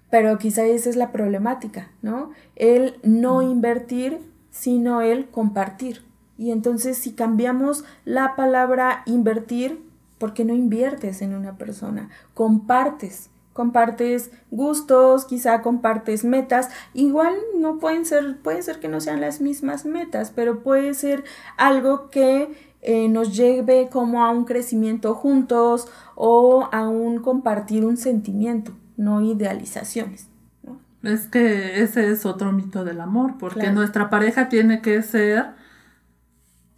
Pero 0.09 0.39
quizá 0.39 0.65
esa 0.65 0.89
es 0.89 0.97
la 0.97 1.13
problemática, 1.13 1.91
¿no? 2.01 2.31
El 2.57 2.95
no 3.03 3.43
mm. 3.43 3.51
invertir, 3.51 4.21
sino 4.51 5.03
el 5.03 5.29
compartir. 5.29 6.07
Y 6.39 6.53
entonces 6.53 6.97
si 6.97 7.13
cambiamos 7.13 7.85
la 8.07 8.35
palabra 8.35 9.03
invertir 9.05 9.90
porque 10.21 10.45
no 10.45 10.55
inviertes 10.55 11.23
en 11.23 11.35
una 11.35 11.57
persona, 11.57 12.11
compartes, 12.35 13.31
compartes 13.55 14.31
gustos, 14.51 15.25
quizá 15.25 15.63
compartes 15.63 16.25
metas, 16.25 16.69
igual 16.93 17.35
no 17.57 17.79
pueden 17.79 18.05
ser, 18.05 18.37
puede 18.37 18.63
ser 18.63 18.81
que 18.81 18.89
no 18.89 19.01
sean 19.01 19.23
las 19.23 19.41
mismas 19.41 19.87
metas, 19.87 20.31
pero 20.31 20.63
puede 20.63 20.93
ser 20.93 21.25
algo 21.57 22.11
que 22.11 22.55
eh, 22.83 23.09
nos 23.09 23.35
lleve 23.35 23.89
como 23.91 24.23
a 24.23 24.31
un 24.31 24.45
crecimiento 24.45 25.15
juntos 25.15 25.89
o 26.17 26.69
a 26.71 26.87
un 26.87 27.21
compartir 27.21 27.87
un 27.87 27.97
sentimiento, 27.97 28.73
no 28.99 29.23
idealizaciones. 29.23 30.29
Es 31.03 31.27
que 31.29 31.81
ese 31.83 32.11
es 32.11 32.27
otro 32.27 32.53
mito 32.53 32.85
del 32.85 33.01
amor, 33.01 33.37
porque 33.39 33.71
nuestra 33.71 34.11
pareja 34.11 34.51
tiene 34.51 34.83
que 34.83 35.01
ser 35.01 35.59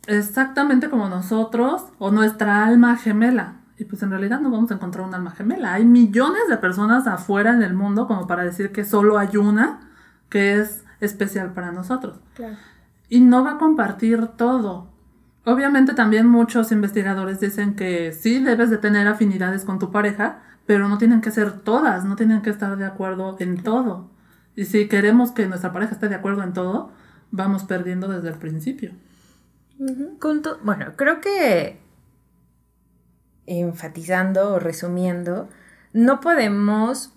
exactamente 0.07 0.91
como 0.91 1.09
nosotros 1.09 1.85
o 1.99 2.11
nuestra 2.11 2.65
alma 2.65 2.97
gemela. 2.97 3.57
Y 3.79 3.85
pues 3.85 4.03
en 4.03 4.11
realidad 4.11 4.41
no 4.41 4.51
vamos 4.51 4.71
a 4.71 4.75
encontrar 4.75 5.07
un 5.07 5.15
alma 5.15 5.33
gemela. 5.33 5.75
Hay 5.75 5.85
millones 5.85 6.43
de 6.49 6.57
personas 6.57 7.07
afuera 7.07 7.53
en 7.53 7.63
el 7.63 7.75
mundo 7.75 8.07
como 8.07 8.27
para 8.27 8.45
decir 8.45 8.71
que 8.71 8.85
solo 8.85 9.19
hay 9.19 9.37
una 9.37 9.81
que 10.29 10.61
es 10.61 10.85
especial 11.01 11.53
para 11.53 11.73
nosotros. 11.73 12.21
Y 13.09 13.21
no 13.21 13.45
va 13.45 13.53
a 13.53 13.59
compartir 13.59 14.27
todo. 14.37 14.91
Obviamente 15.45 15.95
también 15.95 16.29
muchos 16.29 16.71
investigadores 16.71 17.41
dicen 17.41 17.75
que 17.75 18.13
sí 18.13 18.39
debes 18.39 18.71
de 18.71 18.79
tener 18.79 19.09
afinidades 19.09 19.65
con 19.65 19.79
tu 19.79 19.91
pareja, 19.91 20.39
pero 20.67 20.89
no 20.89 20.99
tienen 20.99 21.21
que 21.21 21.33
ser 21.33 21.61
todas, 21.61 22.05
no 22.05 22.15
tienen 22.15 22.43
que 22.43 22.51
estar 22.51 22.77
de 22.77 22.85
acuerdo 22.85 23.37
en 23.41 23.63
todo. 23.63 24.11
Y 24.55 24.67
si 24.67 24.87
queremos 24.87 25.33
que 25.33 25.49
nuestra 25.49 25.73
pareja 25.73 25.95
esté 25.95 26.09
de 26.09 26.15
acuerdo 26.15 26.45
en 26.45 26.53
todo, 26.53 26.93
vamos 27.33 27.65
perdiendo 27.65 28.07
desde 28.07 28.29
el 28.29 28.37
principio 28.37 28.93
bueno, 30.63 30.93
creo 30.97 31.21
que 31.21 31.81
enfatizando 33.47 34.55
o 34.55 34.59
resumiendo, 34.59 35.49
no 35.93 36.21
podemos 36.21 37.13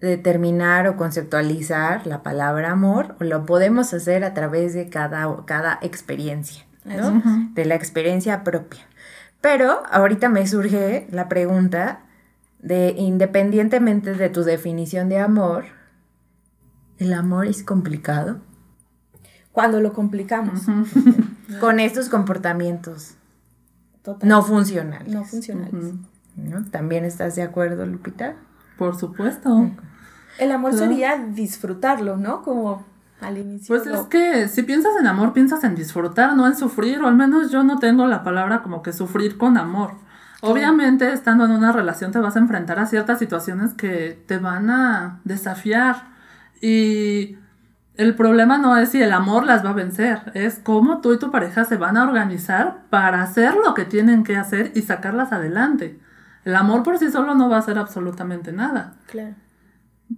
determinar 0.00 0.86
o 0.86 0.96
conceptualizar 0.96 2.06
la 2.06 2.22
palabra 2.22 2.70
amor, 2.70 3.16
o 3.20 3.24
lo 3.24 3.46
podemos 3.46 3.92
hacer 3.92 4.24
a 4.24 4.34
través 4.34 4.74
de 4.74 4.88
cada, 4.88 5.44
cada 5.44 5.78
experiencia, 5.82 6.64
¿no? 6.84 7.22
De 7.54 7.64
la 7.64 7.74
experiencia 7.74 8.44
propia. 8.44 8.86
Pero 9.40 9.82
ahorita 9.90 10.28
me 10.28 10.46
surge 10.46 11.08
la 11.10 11.28
pregunta 11.28 12.00
de, 12.60 12.94
independientemente 12.96 14.14
de 14.14 14.28
tu 14.28 14.42
definición 14.42 15.08
de 15.08 15.18
amor, 15.18 15.66
¿el 16.98 17.12
amor 17.12 17.46
es 17.46 17.62
complicado? 17.62 18.40
Cuando 19.52 19.80
lo 19.80 19.92
complicamos. 19.92 20.62
con 21.60 21.80
estos 21.80 22.08
comportamientos 22.08 23.18
no 24.22 24.42
funcionales. 24.42 25.12
No 25.12 25.24
funcionales. 25.24 25.94
¿También 26.70 27.04
estás 27.04 27.34
de 27.36 27.42
acuerdo, 27.42 27.84
Lupita? 27.86 28.36
Por 28.76 28.96
supuesto. 28.96 29.70
El 30.38 30.52
amor 30.52 30.74
sería 30.74 31.16
disfrutarlo, 31.16 32.16
¿no? 32.16 32.42
Como 32.42 32.86
al 33.20 33.38
inicio. 33.38 33.76
Pues 33.76 33.86
es 33.86 34.06
que 34.06 34.48
si 34.48 34.62
piensas 34.62 34.92
en 35.00 35.06
amor, 35.06 35.32
piensas 35.32 35.64
en 35.64 35.74
disfrutar, 35.74 36.36
no 36.36 36.46
en 36.46 36.56
sufrir, 36.56 37.00
o 37.02 37.08
al 37.08 37.16
menos 37.16 37.50
yo 37.50 37.64
no 37.64 37.78
tengo 37.78 38.06
la 38.06 38.22
palabra 38.22 38.62
como 38.62 38.82
que 38.82 38.92
sufrir 38.92 39.36
con 39.36 39.56
amor. 39.56 39.94
Obviamente, 40.40 41.12
estando 41.12 41.46
en 41.46 41.50
una 41.50 41.72
relación 41.72 42.12
te 42.12 42.20
vas 42.20 42.36
a 42.36 42.38
enfrentar 42.38 42.78
a 42.78 42.86
ciertas 42.86 43.18
situaciones 43.18 43.74
que 43.74 44.22
te 44.26 44.38
van 44.38 44.70
a 44.70 45.20
desafiar. 45.24 46.16
Y 46.60 47.36
el 47.98 48.14
problema 48.14 48.58
no 48.58 48.76
es 48.76 48.90
si 48.90 49.02
el 49.02 49.12
amor 49.12 49.44
las 49.44 49.64
va 49.64 49.70
a 49.70 49.74
vencer, 49.74 50.30
es 50.34 50.60
cómo 50.60 51.00
tú 51.00 51.12
y 51.12 51.18
tu 51.18 51.32
pareja 51.32 51.64
se 51.64 51.76
van 51.76 51.96
a 51.96 52.04
organizar 52.04 52.84
para 52.90 53.22
hacer 53.22 53.56
lo 53.56 53.74
que 53.74 53.84
tienen 53.84 54.22
que 54.22 54.36
hacer 54.36 54.70
y 54.76 54.82
sacarlas 54.82 55.32
adelante. 55.32 55.98
El 56.44 56.54
amor 56.54 56.84
por 56.84 56.98
sí 56.98 57.10
solo 57.10 57.34
no 57.34 57.50
va 57.50 57.56
a 57.56 57.58
hacer 57.58 57.76
absolutamente 57.76 58.52
nada. 58.52 58.94
Claro. 59.08 59.34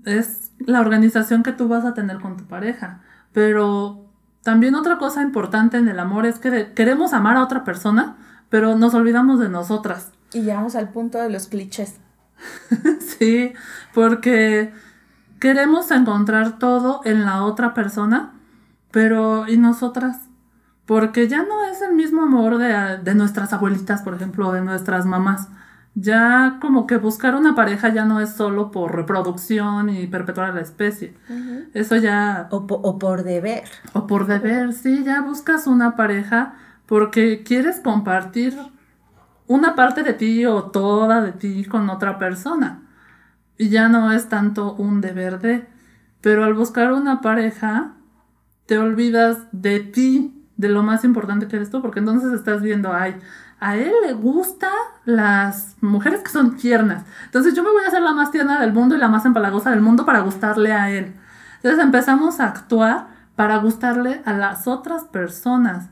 Es 0.05 0.53
la 0.59 0.81
organización 0.81 1.43
que 1.43 1.53
tú 1.53 1.69
vas 1.69 1.87
a 1.87 1.95
tener 1.95 2.19
con 2.19 2.37
tu 2.37 2.45
pareja. 2.47 3.01
Pero 3.33 4.12
también 4.43 4.75
otra 4.75 4.99
cosa 4.99 5.23
importante 5.23 5.79
en 5.79 5.88
el 5.88 5.99
amor 5.99 6.27
es 6.27 6.38
que 6.38 6.75
queremos 6.75 7.14
amar 7.14 7.38
a 7.38 7.43
otra 7.43 7.64
persona, 7.64 8.19
pero 8.51 8.77
nos 8.77 8.93
olvidamos 8.93 9.40
de 9.40 9.49
nosotras. 9.49 10.12
Y 10.35 10.43
llegamos 10.43 10.77
al 10.77 10.90
punto 10.90 11.16
de 11.16 11.31
los 11.31 11.47
clichés. 11.47 11.97
sí, 13.19 13.55
porque 13.95 14.71
queremos 15.40 15.90
encontrar 15.90 16.59
todo 16.59 17.00
en 17.05 17.24
la 17.24 17.42
otra 17.44 17.74
persona, 17.74 18.35
pero 18.92 19.48
¿y 19.48 19.57
nosotras? 19.57 20.29
Porque 20.87 21.29
ya 21.29 21.42
no 21.44 21.64
es 21.64 21.83
el 21.83 21.94
mismo 21.94 22.22
amor 22.22 22.59
de, 22.59 22.98
de 22.98 23.14
nuestras 23.14 23.53
abuelitas, 23.53 24.03
por 24.03 24.14
ejemplo, 24.14 24.48
o 24.48 24.53
de 24.53 24.61
nuestras 24.61 25.07
mamás. 25.07 25.48
Ya 25.94 26.59
como 26.61 26.87
que 26.87 26.96
buscar 26.98 27.35
una 27.35 27.55
pareja 27.57 27.88
ya 27.88 28.05
no 28.05 28.20
es 28.20 28.31
solo 28.31 28.70
por 28.70 28.94
reproducción 28.94 29.88
y 29.90 30.07
perpetuar 30.07 30.55
la 30.55 30.61
especie. 30.61 31.16
Eso 31.74 31.96
ya... 31.96 32.48
O, 32.50 32.66
po- 32.66 32.81
o 32.83 32.98
por 32.98 33.24
deber. 33.24 33.64
O 33.92 34.07
por 34.07 34.26
deber, 34.26 34.72
sí, 34.72 35.03
ya 35.05 35.20
buscas 35.22 35.66
una 35.66 35.96
pareja 35.96 36.55
porque 36.87 37.42
quieres 37.42 37.81
compartir 37.81 38.57
una 39.46 39.74
parte 39.74 40.03
de 40.05 40.12
ti 40.12 40.46
o 40.46 40.64
toda 40.64 41.20
de 41.22 41.33
ti 41.33 41.64
con 41.64 41.90
otra 41.90 42.18
persona. 42.18 42.83
Ya 43.68 43.88
no 43.88 44.12
es 44.12 44.29
tanto 44.29 44.75
un 44.75 45.01
deber 45.01 45.38
de. 45.40 45.66
Pero 46.20 46.44
al 46.44 46.55
buscar 46.55 46.92
una 46.92 47.20
pareja, 47.20 47.92
te 48.66 48.79
olvidas 48.79 49.38
de 49.53 49.81
ti, 49.81 50.46
de 50.57 50.68
lo 50.68 50.83
más 50.83 51.05
importante 51.05 51.49
que 51.49 51.57
eres 51.57 51.70
tú, 51.70 51.83
porque 51.83 51.99
entonces 51.99 52.33
estás 52.33 52.62
viendo, 52.62 52.92
ay, 52.92 53.16
a 53.61 53.77
él 53.77 53.92
le 54.07 54.14
gustan 54.14 54.73
las 55.05 55.77
mujeres 55.83 56.23
que 56.23 56.31
son 56.31 56.57
tiernas. 56.57 57.05
Entonces 57.27 57.55
yo 57.55 57.62
me 57.62 57.70
voy 57.70 57.85
a 57.85 57.88
hacer 57.88 58.01
la 58.01 58.12
más 58.12 58.31
tierna 58.31 58.59
del 58.61 58.73
mundo 58.73 58.94
y 58.94 58.99
la 58.99 59.09
más 59.09 59.27
empalagosa 59.27 59.70
del 59.70 59.83
mundo 59.83 60.07
para 60.07 60.20
gustarle 60.20 60.73
a 60.73 60.90
él. 60.90 61.14
Entonces 61.57 61.85
empezamos 61.85 62.40
a 62.40 62.46
actuar 62.46 63.09
para 63.37 63.59
gustarle 63.59 64.23
a 64.25 64.33
las 64.33 64.66
otras 64.66 65.05
personas, 65.05 65.90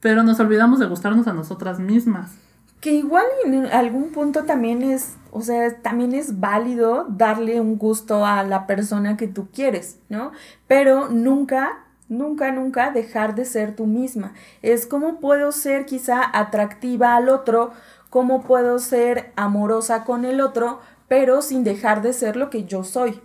pero 0.00 0.24
nos 0.24 0.40
olvidamos 0.40 0.80
de 0.80 0.86
gustarnos 0.86 1.28
a 1.28 1.32
nosotras 1.32 1.78
mismas. 1.78 2.43
Que 2.84 2.92
igual 2.92 3.24
en 3.46 3.64
algún 3.64 4.12
punto 4.12 4.44
también 4.44 4.82
es, 4.82 5.16
o 5.30 5.40
sea, 5.40 5.74
también 5.80 6.12
es 6.12 6.38
válido 6.38 7.06
darle 7.08 7.58
un 7.58 7.78
gusto 7.78 8.26
a 8.26 8.42
la 8.42 8.66
persona 8.66 9.16
que 9.16 9.26
tú 9.26 9.48
quieres, 9.50 10.00
¿no? 10.10 10.32
Pero 10.68 11.08
nunca, 11.08 11.86
nunca, 12.10 12.52
nunca 12.52 12.90
dejar 12.90 13.34
de 13.34 13.46
ser 13.46 13.74
tú 13.74 13.86
misma. 13.86 14.34
Es 14.60 14.84
cómo 14.84 15.18
puedo 15.18 15.50
ser 15.50 15.86
quizá 15.86 16.20
atractiva 16.38 17.16
al 17.16 17.30
otro, 17.30 17.70
cómo 18.10 18.42
puedo 18.42 18.78
ser 18.78 19.32
amorosa 19.34 20.04
con 20.04 20.26
el 20.26 20.42
otro, 20.42 20.80
pero 21.08 21.40
sin 21.40 21.64
dejar 21.64 22.02
de 22.02 22.12
ser 22.12 22.36
lo 22.36 22.50
que 22.50 22.64
yo 22.64 22.84
soy. 22.84 23.18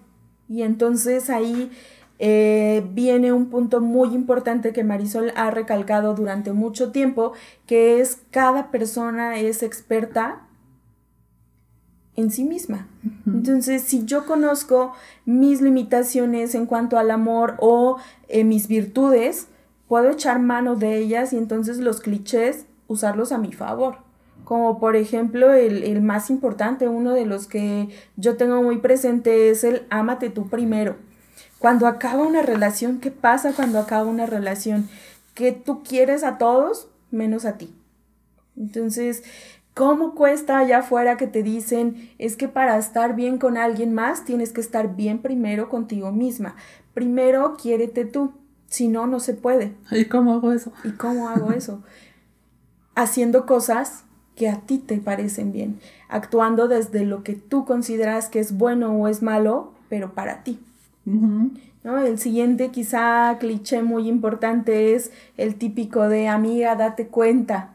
Y 0.47 0.61
entonces 0.61 1.29
ahí 1.29 1.69
eh, 2.21 2.85
viene 2.91 3.31
un 3.31 3.49
punto 3.49 3.79
muy 3.79 4.13
importante 4.13 4.73
que 4.73 4.83
Marisol 4.83 5.31
ha 5.37 5.51
recalcado 5.51 6.13
durante 6.13 6.51
mucho 6.51 6.91
tiempo, 6.91 7.31
que 7.65 8.01
es 8.01 8.21
cada 8.29 8.71
persona 8.71 9.39
es 9.39 9.63
experta 9.63 10.45
en 12.17 12.29
sí 12.31 12.43
misma. 12.43 12.87
Entonces, 13.25 13.83
si 13.83 14.03
yo 14.03 14.25
conozco 14.25 14.91
mis 15.25 15.61
limitaciones 15.61 16.53
en 16.53 16.65
cuanto 16.65 16.97
al 16.97 17.11
amor 17.11 17.55
o 17.59 17.97
eh, 18.27 18.43
mis 18.43 18.67
virtudes, 18.67 19.47
puedo 19.87 20.09
echar 20.09 20.39
mano 20.39 20.75
de 20.75 20.97
ellas 20.97 21.31
y 21.31 21.37
entonces 21.37 21.77
los 21.77 22.01
clichés 22.01 22.65
usarlos 22.87 23.31
a 23.31 23.37
mi 23.37 23.53
favor. 23.53 23.99
Como 24.43 24.79
por 24.79 24.97
ejemplo 24.97 25.53
el, 25.53 25.83
el 25.83 26.01
más 26.01 26.29
importante, 26.29 26.89
uno 26.89 27.13
de 27.13 27.25
los 27.25 27.47
que 27.47 27.87
yo 28.17 28.35
tengo 28.35 28.61
muy 28.61 28.79
presente 28.79 29.49
es 29.49 29.63
el 29.63 29.85
ámate 29.89 30.29
tú 30.29 30.49
primero. 30.49 30.97
Cuando 31.59 31.87
acaba 31.87 32.23
una 32.23 32.41
relación, 32.41 32.99
¿qué 32.99 33.11
pasa 33.11 33.53
cuando 33.53 33.79
acaba 33.79 34.09
una 34.09 34.25
relación? 34.25 34.89
Que 35.35 35.51
tú 35.51 35.83
quieres 35.83 36.23
a 36.23 36.37
todos 36.37 36.87
menos 37.11 37.43
a 37.43 37.57
ti. 37.57 37.75
Entonces, 38.57 39.23
¿cómo 39.73 40.15
cuesta 40.15 40.57
allá 40.57 40.79
afuera 40.79 41.17
que 41.17 41.27
te 41.27 41.43
dicen 41.43 42.11
es 42.17 42.37
que 42.37 42.47
para 42.47 42.77
estar 42.77 43.15
bien 43.15 43.37
con 43.37 43.57
alguien 43.57 43.93
más 43.93 44.23
tienes 44.23 44.53
que 44.53 44.61
estar 44.61 44.95
bien 44.95 45.19
primero 45.19 45.69
contigo 45.69 46.11
misma? 46.11 46.55
Primero 46.93 47.55
quiérete 47.61 48.05
tú, 48.05 48.33
si 48.67 48.87
no, 48.87 49.05
no 49.05 49.19
se 49.19 49.33
puede. 49.33 49.75
¿Y 49.91 50.05
cómo 50.05 50.33
hago 50.33 50.53
eso? 50.53 50.71
¿Y 50.85 50.91
cómo 50.91 51.27
hago 51.27 51.51
eso? 51.55 51.83
Haciendo 52.95 53.45
cosas 53.45 54.03
que 54.35 54.47
a 54.47 54.61
ti 54.61 54.77
te 54.77 54.97
parecen 54.97 55.51
bien, 55.51 55.81
actuando 56.07 56.69
desde 56.69 57.03
lo 57.03 57.23
que 57.23 57.35
tú 57.35 57.65
consideras 57.65 58.29
que 58.29 58.39
es 58.39 58.57
bueno 58.57 58.93
o 58.93 59.09
es 59.09 59.21
malo, 59.21 59.73
pero 59.89 60.13
para 60.13 60.43
ti. 60.43 60.61
¿No? 61.05 61.97
El 61.97 62.19
siguiente 62.19 62.69
quizá 62.69 63.37
cliché 63.39 63.81
muy 63.83 64.07
importante 64.07 64.95
es 64.95 65.11
el 65.37 65.55
típico 65.55 66.07
de 66.07 66.27
amiga, 66.27 66.75
date 66.75 67.07
cuenta. 67.07 67.71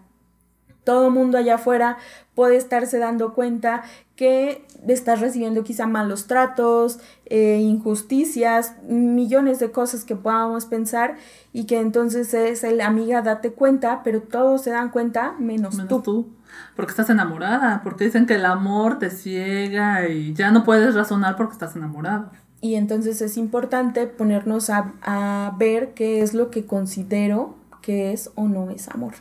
Todo 0.85 1.11
mundo 1.11 1.39
allá 1.39 1.55
afuera 1.55 1.97
puede 2.35 2.57
estarse 2.57 2.99
dando 2.99 3.33
cuenta 3.33 3.83
que 4.17 4.65
estás 4.87 5.21
recibiendo 5.21 5.65
quizá 5.65 5.87
malos 5.87 6.27
tratos, 6.27 7.01
eh, 7.27 7.59
injusticias, 7.61 8.75
millones 8.87 9.59
de 9.59 9.71
cosas 9.71 10.05
que 10.05 10.15
podamos 10.15 10.67
pensar 10.67 11.17
y 11.53 11.65
que 11.65 11.81
entonces 11.81 12.35
es 12.35 12.63
el 12.65 12.81
amiga, 12.83 13.23
date 13.23 13.53
cuenta, 13.53 14.03
pero 14.05 14.21
todos 14.21 14.63
se 14.63 14.71
dan 14.71 14.91
cuenta 14.91 15.35
menos, 15.39 15.75
Menos 15.77 15.89
tú. 15.89 16.03
tú. 16.03 16.29
Porque 16.77 16.91
estás 16.91 17.11
enamorada, 17.11 17.81
porque 17.83 18.05
dicen 18.05 18.27
que 18.27 18.35
el 18.35 18.45
amor 18.45 18.99
te 18.99 19.11
ciega 19.11 20.07
y 20.09 20.35
ya 20.35 20.51
no 20.53 20.65
puedes 20.65 20.95
razonar 20.95 21.37
porque 21.37 21.55
estás 21.55 21.75
enamorado. 21.75 22.31
Y 22.65 22.77
entonces 22.77 23.21
es 23.21 23.37
importante 23.37 24.07
ponernos 24.07 24.71
a, 24.71 24.95
a 25.03 25.55
ver 25.59 25.93
qué 25.93 26.23
es 26.23 26.33
lo 26.33 26.51
que 26.51 26.65
considero 26.65 27.57
que 27.83 28.15
es 28.15 28.31
o 28.37 28.49
no 28.49 28.71
es 28.71 28.89
amor. 28.89 29.13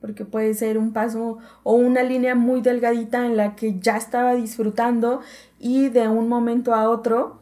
Porque 0.00 0.24
puede 0.24 0.54
ser 0.54 0.76
un 0.76 0.92
paso 0.92 1.38
o 1.62 1.74
una 1.74 2.02
línea 2.02 2.34
muy 2.34 2.62
delgadita 2.62 3.26
en 3.26 3.36
la 3.36 3.54
que 3.54 3.78
ya 3.78 3.96
estaba 3.96 4.34
disfrutando 4.34 5.20
y 5.60 5.88
de 5.88 6.08
un 6.08 6.28
momento 6.28 6.74
a 6.74 6.90
otro, 6.90 7.38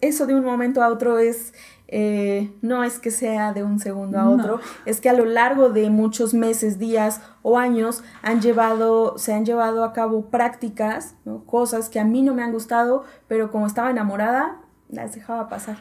eso 0.00 0.26
de 0.26 0.34
un 0.34 0.44
momento 0.44 0.82
a 0.82 0.88
otro 0.88 1.20
es, 1.20 1.54
eh, 1.88 2.52
no 2.62 2.82
es 2.82 2.98
que 2.98 3.10
sea 3.10 3.52
de 3.52 3.62
un 3.62 3.78
segundo 3.78 4.18
a 4.18 4.24
No. 4.24 4.32
otro, 4.32 4.60
es 4.84 5.00
que 5.00 5.08
a 5.08 5.12
lo 5.12 5.24
largo 5.24 5.70
de 5.70 5.88
muchos 5.90 6.34
meses, 6.34 6.78
días 6.78 7.20
o 7.42 7.58
años 7.58 8.02
han 8.22 8.40
llevado, 8.40 9.18
se 9.18 9.32
han 9.32 9.44
llevado 9.44 9.84
a 9.84 9.92
cabo 9.92 10.26
prácticas, 10.26 11.14
¿no? 11.24 11.44
cosas 11.44 11.88
que 11.88 12.00
a 12.00 12.04
mí 12.04 12.22
no 12.22 12.34
me 12.34 12.42
han 12.42 12.52
gustado, 12.52 13.04
pero 13.28 13.50
como 13.50 13.66
estaba 13.66 13.90
enamorada, 13.90 14.60
las 14.88 15.14
dejaba 15.14 15.48
pasar. 15.48 15.78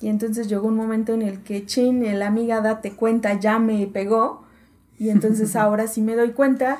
Y 0.00 0.08
entonces 0.08 0.48
llegó 0.48 0.68
un 0.68 0.76
momento 0.76 1.14
en 1.14 1.22
el 1.22 1.42
que, 1.42 1.64
chin, 1.64 2.04
el 2.04 2.20
amiga 2.22 2.60
date 2.60 2.92
cuenta 2.92 3.34
ya 3.34 3.58
me 3.58 3.86
pegó. 3.86 4.44
Y 4.98 5.08
entonces 5.08 5.56
ahora 5.56 5.86
sí 5.86 6.02
me 6.02 6.14
doy 6.16 6.32
cuenta 6.32 6.78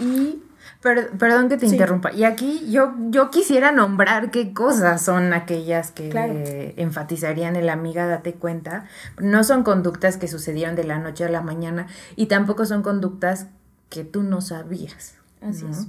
y 0.00 0.42
Per- 0.80 1.10
perdón 1.18 1.48
que 1.48 1.56
te 1.56 1.66
Sí. 1.66 1.72
interrumpa. 1.74 2.12
Y 2.12 2.24
aquí 2.24 2.70
yo, 2.70 2.94
yo 3.10 3.30
quisiera 3.30 3.72
nombrar 3.72 4.30
qué 4.30 4.52
cosas 4.54 5.02
son 5.02 5.32
aquellas 5.32 5.90
que 5.90 6.08
Claro. 6.08 6.34
enfatizarían 6.76 7.56
el 7.56 7.68
amiga, 7.68 8.06
date 8.06 8.34
cuenta. 8.34 8.84
No 9.18 9.44
son 9.44 9.62
conductas 9.64 10.16
que 10.16 10.28
sucedieron 10.28 10.76
de 10.76 10.84
la 10.84 10.98
noche 10.98 11.24
a 11.24 11.28
la 11.28 11.40
mañana 11.42 11.86
y 12.16 12.26
tampoco 12.26 12.64
son 12.64 12.82
conductas 12.82 13.46
que 13.88 14.04
tú 14.04 14.22
no 14.22 14.40
sabías. 14.40 15.14
Así 15.40 15.64
¿no? 15.64 15.70
es. 15.70 15.86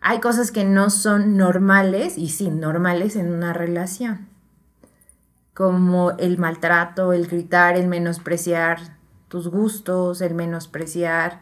Hay 0.00 0.20
cosas 0.20 0.50
que 0.50 0.64
no 0.64 0.90
son 0.90 1.36
normales, 1.36 2.18
y 2.18 2.28
sí, 2.28 2.50
normales 2.50 3.16
en 3.16 3.32
una 3.32 3.52
relación. 3.54 4.28
Como 5.54 6.10
el 6.18 6.36
maltrato, 6.36 7.12
el 7.12 7.26
gritar, 7.28 7.76
el 7.76 7.86
menospreciar 7.86 8.78
tus 9.28 9.48
gustos, 9.48 10.20
el 10.20 10.34
menospreciar 10.34 11.40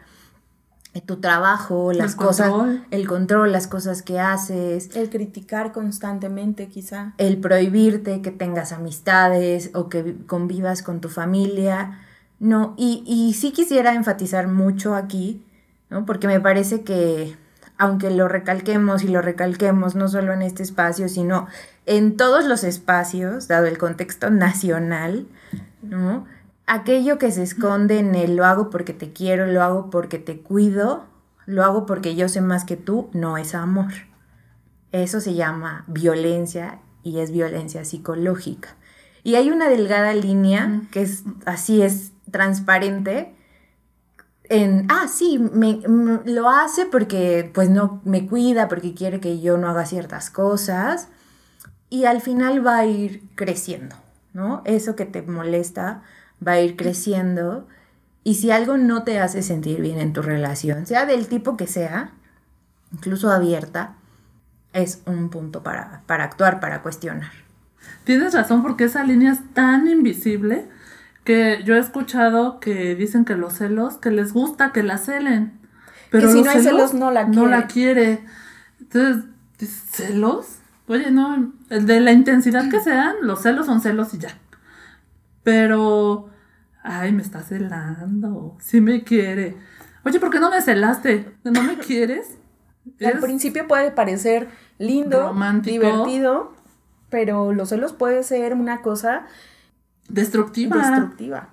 tu 1.01 1.17
trabajo, 1.17 1.91
las 1.93 2.11
El 2.11 2.17
cosas, 2.17 2.49
control. 2.49 2.85
el 2.91 3.07
control, 3.07 3.51
las 3.51 3.67
cosas 3.67 4.01
que 4.03 4.19
haces, 4.19 4.95
el 4.95 5.09
criticar 5.09 5.71
constantemente 5.71 6.67
quizá. 6.67 7.13
el 7.17 7.37
prohibirte 7.37 8.21
que 8.21 8.31
tengas 8.31 8.71
amistades 8.71 9.71
o 9.73 9.89
que 9.89 10.03
vi- 10.03 10.13
convivas 10.27 10.83
con 10.83 11.01
tu 11.01 11.09
familia. 11.09 11.99
No, 12.39 12.73
y, 12.77 13.03
y 13.07 13.33
sí 13.33 13.51
quisiera 13.51 13.93
enfatizar 13.93 14.47
mucho 14.47 14.95
aquí, 14.95 15.43
¿no? 15.89 16.05
Porque 16.05 16.27
me 16.27 16.39
parece 16.39 16.81
que 16.81 17.35
aunque 17.77 18.11
lo 18.11 18.27
recalquemos 18.27 19.03
y 19.03 19.07
lo 19.07 19.21
recalquemos 19.21 19.95
no 19.95 20.07
solo 20.07 20.31
en 20.33 20.41
este 20.43 20.61
espacio, 20.61 21.09
sino 21.09 21.47
en 21.87 22.17
todos 22.17 22.45
los 22.45 22.63
espacios, 22.63 23.47
dado 23.47 23.65
el 23.65 23.77
contexto 23.79 24.29
nacional, 24.29 25.25
¿no? 25.81 26.25
Aquello 26.65 27.17
que 27.17 27.31
se 27.31 27.43
esconde 27.43 27.99
en 27.99 28.15
el 28.15 28.37
lo 28.37 28.45
hago 28.45 28.69
porque 28.69 28.93
te 28.93 29.11
quiero, 29.11 29.47
lo 29.47 29.61
hago 29.61 29.89
porque 29.89 30.17
te 30.17 30.39
cuido, 30.39 31.03
lo 31.45 31.63
hago 31.63 31.85
porque 31.85 32.15
yo 32.15 32.29
sé 32.29 32.41
más 32.41 32.63
que 32.63 32.77
tú, 32.77 33.09
no 33.13 33.37
es 33.37 33.53
amor. 33.53 33.91
Eso 34.91 35.19
se 35.19 35.33
llama 35.33 35.83
violencia 35.87 36.79
y 37.03 37.19
es 37.19 37.31
violencia 37.31 37.83
psicológica. 37.83 38.69
Y 39.23 39.35
hay 39.35 39.51
una 39.51 39.67
delgada 39.67 40.13
línea 40.13 40.81
que 40.91 41.01
es 41.01 41.23
así, 41.45 41.81
es 41.81 42.11
transparente. 42.31 43.35
En, 44.45 44.87
ah, 44.89 45.07
sí, 45.07 45.39
me, 45.39 45.81
lo 46.25 46.49
hace 46.49 46.85
porque 46.85 47.49
pues 47.53 47.69
no 47.69 48.01
me 48.03 48.27
cuida, 48.27 48.67
porque 48.67 48.93
quiere 48.93 49.19
que 49.19 49.39
yo 49.39 49.57
no 49.57 49.69
haga 49.69 49.85
ciertas 49.85 50.29
cosas. 50.29 51.09
Y 51.89 52.05
al 52.05 52.21
final 52.21 52.65
va 52.65 52.77
a 52.77 52.85
ir 52.85 53.23
creciendo, 53.35 53.95
¿no? 54.33 54.61
Eso 54.65 54.95
que 54.95 55.05
te 55.05 55.21
molesta 55.21 56.03
va 56.47 56.53
a 56.53 56.61
ir 56.61 56.75
creciendo. 56.75 57.67
Y 58.23 58.35
si 58.35 58.51
algo 58.51 58.77
no 58.77 59.03
te 59.03 59.19
hace 59.19 59.41
sentir 59.43 59.81
bien 59.81 59.99
en 59.99 60.13
tu 60.13 60.21
relación, 60.21 60.85
sea 60.85 61.05
del 61.05 61.27
tipo 61.27 61.57
que 61.57 61.67
sea, 61.67 62.11
incluso 62.91 63.29
abierta, 63.31 63.95
es 64.73 65.01
un 65.05 65.29
punto 65.29 65.61
para, 65.63 66.01
para 66.07 66.23
actuar, 66.23 66.59
para 66.59 66.81
cuestionar. 66.81 67.31
Tienes 68.05 68.33
razón 68.33 68.61
porque 68.61 68.85
esa 68.85 69.03
línea 69.03 69.31
es 69.33 69.53
tan 69.53 69.87
invisible 69.87 70.67
Que 71.25 71.61
yo 71.65 71.75
he 71.75 71.79
escuchado 71.79 72.59
que 72.59 72.95
dicen 72.95 73.23
que 73.23 73.35
los 73.35 73.53
celos, 73.53 73.95
que 73.97 74.11
les 74.11 74.33
gusta 74.33 74.71
que 74.73 74.83
la 74.83 74.97
celen. 74.97 75.53
Pero 76.11 76.27
si 76.29 76.37
los 76.37 76.45
no 76.45 76.51
hay 76.51 76.61
celos, 76.61 76.93
no 76.93 77.11
la 77.11 77.25
No 77.25 77.45
la 77.47 77.67
quiere. 77.67 78.19
quiere. 78.19 78.25
Entonces, 78.81 79.23
¿dices, 79.57 79.83
¿celos? 79.91 80.45
Oye, 80.87 81.11
no, 81.11 81.53
de 81.69 81.99
la 82.01 82.11
intensidad 82.11 82.69
que 82.69 82.81
sean, 82.81 83.15
los 83.21 83.41
celos 83.41 83.65
son 83.67 83.79
celos 83.81 84.13
y 84.13 84.17
ya. 84.17 84.37
Pero, 85.43 86.29
ay, 86.83 87.11
me 87.11 87.21
está 87.21 87.41
celando. 87.41 88.55
Sí 88.59 88.81
me 88.81 89.03
quiere. 89.03 89.57
Oye, 90.05 90.19
¿por 90.19 90.29
qué 90.29 90.39
no 90.39 90.51
me 90.51 90.61
celaste? 90.61 91.33
¿No 91.43 91.63
me 91.63 91.77
quieres? 91.79 92.37
Al 93.03 93.19
principio 93.19 93.67
puede 93.67 93.91
parecer 93.91 94.49
lindo, 94.77 95.27
Romántico. 95.27 95.85
divertido, 95.85 96.53
pero 97.09 97.53
los 97.53 97.69
celos 97.69 97.93
puede 97.93 98.23
ser 98.23 98.53
una 98.53 98.81
cosa 98.81 99.25
destructiva. 100.09 100.77
destructiva. 100.77 101.49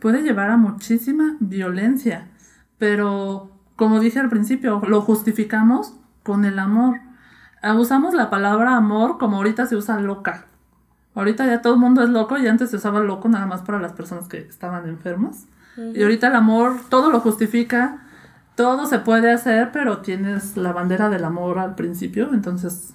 puede 0.00 0.22
llevar 0.22 0.50
a 0.50 0.56
muchísima 0.56 1.36
violencia, 1.38 2.28
pero 2.78 3.50
como 3.76 4.00
dije 4.00 4.18
al 4.18 4.28
principio, 4.28 4.80
lo 4.88 5.02
justificamos 5.02 5.94
con 6.24 6.44
el 6.44 6.58
amor. 6.58 6.98
Usamos 7.78 8.14
la 8.14 8.30
palabra 8.30 8.76
amor 8.76 9.18
como 9.18 9.36
ahorita 9.36 9.66
se 9.66 9.76
usa 9.76 10.00
loca. 10.00 10.46
Ahorita 11.16 11.46
ya 11.46 11.62
todo 11.62 11.74
el 11.74 11.80
mundo 11.80 12.02
es 12.02 12.10
loco 12.10 12.36
y 12.36 12.46
antes 12.46 12.70
se 12.70 12.76
usaba 12.76 13.00
loco 13.00 13.28
nada 13.28 13.46
más 13.46 13.62
para 13.62 13.80
las 13.80 13.94
personas 13.94 14.28
que 14.28 14.38
estaban 14.38 14.88
enfermas. 14.88 15.46
Y 15.76 16.02
ahorita 16.02 16.28
el 16.28 16.34
amor 16.34 16.76
todo 16.88 17.10
lo 17.10 17.20
justifica, 17.20 18.04
todo 18.54 18.86
se 18.86 18.98
puede 18.98 19.32
hacer, 19.32 19.72
pero 19.72 19.98
tienes 19.98 20.56
la 20.56 20.72
bandera 20.72 21.08
del 21.08 21.24
amor 21.24 21.58
al 21.58 21.74
principio, 21.74 22.32
entonces 22.32 22.94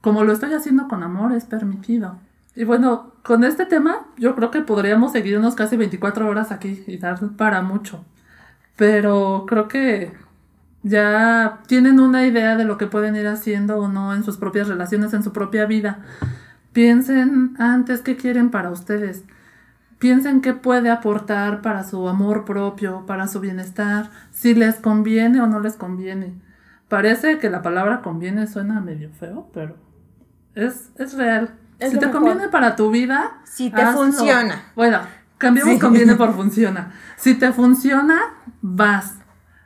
como 0.00 0.22
lo 0.22 0.32
estoy 0.32 0.52
haciendo 0.52 0.86
con 0.86 1.02
amor 1.02 1.32
es 1.32 1.44
permitido. 1.44 2.18
Y 2.54 2.64
bueno, 2.64 3.12
con 3.22 3.42
este 3.42 3.66
tema 3.66 4.06
yo 4.16 4.36
creo 4.36 4.50
que 4.50 4.60
podríamos 4.60 5.12
seguirnos 5.12 5.54
casi 5.54 5.76
24 5.76 6.28
horas 6.28 6.52
aquí 6.52 6.84
y 6.86 6.98
dar 6.98 7.18
para 7.36 7.62
mucho. 7.62 8.04
Pero 8.76 9.44
creo 9.48 9.66
que 9.66 10.12
ya 10.82 11.60
tienen 11.66 11.98
una 11.98 12.26
idea 12.26 12.56
de 12.56 12.64
lo 12.64 12.76
que 12.76 12.86
pueden 12.86 13.16
ir 13.16 13.26
haciendo 13.26 13.78
o 13.78 13.88
no 13.88 14.14
en 14.14 14.22
sus 14.22 14.36
propias 14.36 14.68
relaciones, 14.68 15.14
en 15.14 15.22
su 15.22 15.32
propia 15.32 15.66
vida. 15.66 16.00
Piensen 16.74 17.54
antes 17.58 18.02
qué 18.02 18.16
quieren 18.16 18.50
para 18.50 18.70
ustedes. 18.70 19.22
Piensen 19.98 20.40
qué 20.42 20.52
puede 20.54 20.90
aportar 20.90 21.62
para 21.62 21.84
su 21.84 22.08
amor 22.08 22.44
propio, 22.44 23.04
para 23.06 23.28
su 23.28 23.38
bienestar, 23.40 24.10
si 24.32 24.54
les 24.54 24.74
conviene 24.74 25.40
o 25.40 25.46
no 25.46 25.60
les 25.60 25.76
conviene. 25.76 26.34
Parece 26.88 27.38
que 27.38 27.48
la 27.48 27.62
palabra 27.62 28.02
conviene 28.02 28.46
suena 28.48 28.80
medio 28.80 29.08
feo, 29.10 29.48
pero 29.54 29.76
es, 30.56 30.90
es 30.96 31.14
real. 31.14 31.54
Es 31.78 31.92
si 31.92 31.98
te 31.98 32.06
mejor. 32.06 32.20
conviene 32.22 32.48
para 32.48 32.74
tu 32.76 32.90
vida, 32.90 33.38
Si 33.44 33.70
te 33.70 33.80
hazlo. 33.80 34.02
funciona. 34.02 34.64
Bueno, 34.74 34.98
cambiamos 35.38 35.74
Sí. 35.74 35.80
conviene 35.80 36.16
por 36.16 36.34
funciona. 36.34 36.92
Si 37.16 37.34
te 37.36 37.52
funciona, 37.52 38.20
vas. 38.62 39.14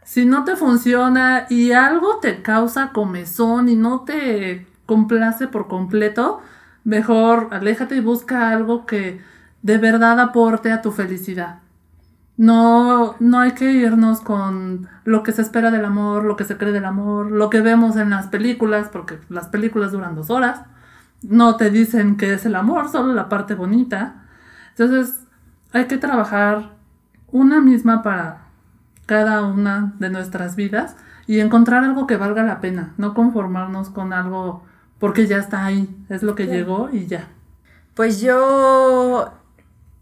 Si 0.04 0.26
no 0.26 0.44
te 0.44 0.56
funciona 0.56 1.46
y 1.48 1.72
algo 1.72 2.18
te 2.18 2.42
causa 2.42 2.90
comezón 2.92 3.68
y 3.70 3.76
no 3.76 4.02
te 4.02 4.66
complace 4.86 5.48
por 5.48 5.68
completo, 5.68 6.40
mejor 6.88 7.48
aléjate 7.50 7.96
y 7.96 8.00
busca 8.00 8.48
algo 8.48 8.86
que 8.86 9.20
de 9.60 9.76
verdad 9.76 10.18
aporte 10.20 10.72
a 10.72 10.80
tu 10.80 10.90
felicidad. 10.90 11.58
No, 12.38 13.14
no 13.20 13.40
hay 13.40 13.52
que 13.52 13.70
irnos 13.72 14.20
con 14.20 14.88
lo 15.04 15.22
que 15.22 15.32
se 15.32 15.42
espera 15.42 15.70
del 15.70 15.84
amor, 15.84 16.24
lo 16.24 16.36
que 16.36 16.44
se 16.44 16.56
cree 16.56 16.72
del 16.72 16.86
amor, 16.86 17.30
lo 17.30 17.50
que 17.50 17.60
vemos 17.60 17.96
en 17.96 18.08
las 18.08 18.28
películas, 18.28 18.88
porque 18.90 19.18
las 19.28 19.48
películas 19.48 19.92
duran 19.92 20.14
dos 20.14 20.30
horas. 20.30 20.62
No 21.20 21.56
te 21.56 21.70
dicen 21.70 22.16
que 22.16 22.32
es 22.32 22.46
el 22.46 22.54
amor, 22.54 22.88
solo 22.88 23.12
la 23.12 23.28
parte 23.28 23.54
bonita. 23.54 24.22
Entonces, 24.70 25.26
hay 25.72 25.88
que 25.88 25.98
trabajar 25.98 26.70
una 27.32 27.60
misma 27.60 28.02
para 28.02 28.46
cada 29.04 29.42
una 29.42 29.92
de 29.98 30.08
nuestras 30.08 30.56
vidas 30.56 30.96
y 31.26 31.40
encontrar 31.40 31.84
algo 31.84 32.06
que 32.06 32.16
valga 32.16 32.44
la 32.44 32.60
pena, 32.60 32.94
no 32.96 33.12
conformarnos 33.12 33.90
con 33.90 34.14
algo 34.14 34.62
porque 34.98 35.26
ya 35.26 35.38
está 35.38 35.64
ahí, 35.64 35.88
es 36.08 36.22
lo 36.22 36.34
que 36.34 36.46
llegó 36.46 36.88
y 36.92 37.06
ya. 37.06 37.28
Pues 37.94 38.20
yo 38.20 39.32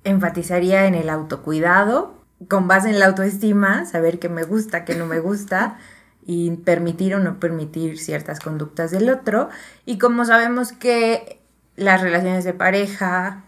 enfatizaría 0.04 0.86
en 0.86 0.94
el 0.94 1.10
autocuidado, 1.10 2.14
con 2.48 2.68
base 2.68 2.90
en 2.90 2.98
la 2.98 3.06
autoestima, 3.06 3.86
saber 3.86 4.18
qué 4.18 4.28
me 4.28 4.44
gusta, 4.44 4.84
qué 4.84 4.94
no 4.94 5.06
me 5.06 5.20
gusta, 5.20 5.78
y 6.24 6.50
permitir 6.56 7.14
o 7.14 7.20
no 7.20 7.38
permitir 7.38 7.98
ciertas 7.98 8.40
conductas 8.40 8.90
del 8.90 9.08
otro. 9.08 9.48
Y 9.84 9.98
como 9.98 10.24
sabemos 10.24 10.72
que 10.72 11.40
las 11.76 12.00
relaciones 12.00 12.44
de 12.44 12.52
pareja, 12.52 13.44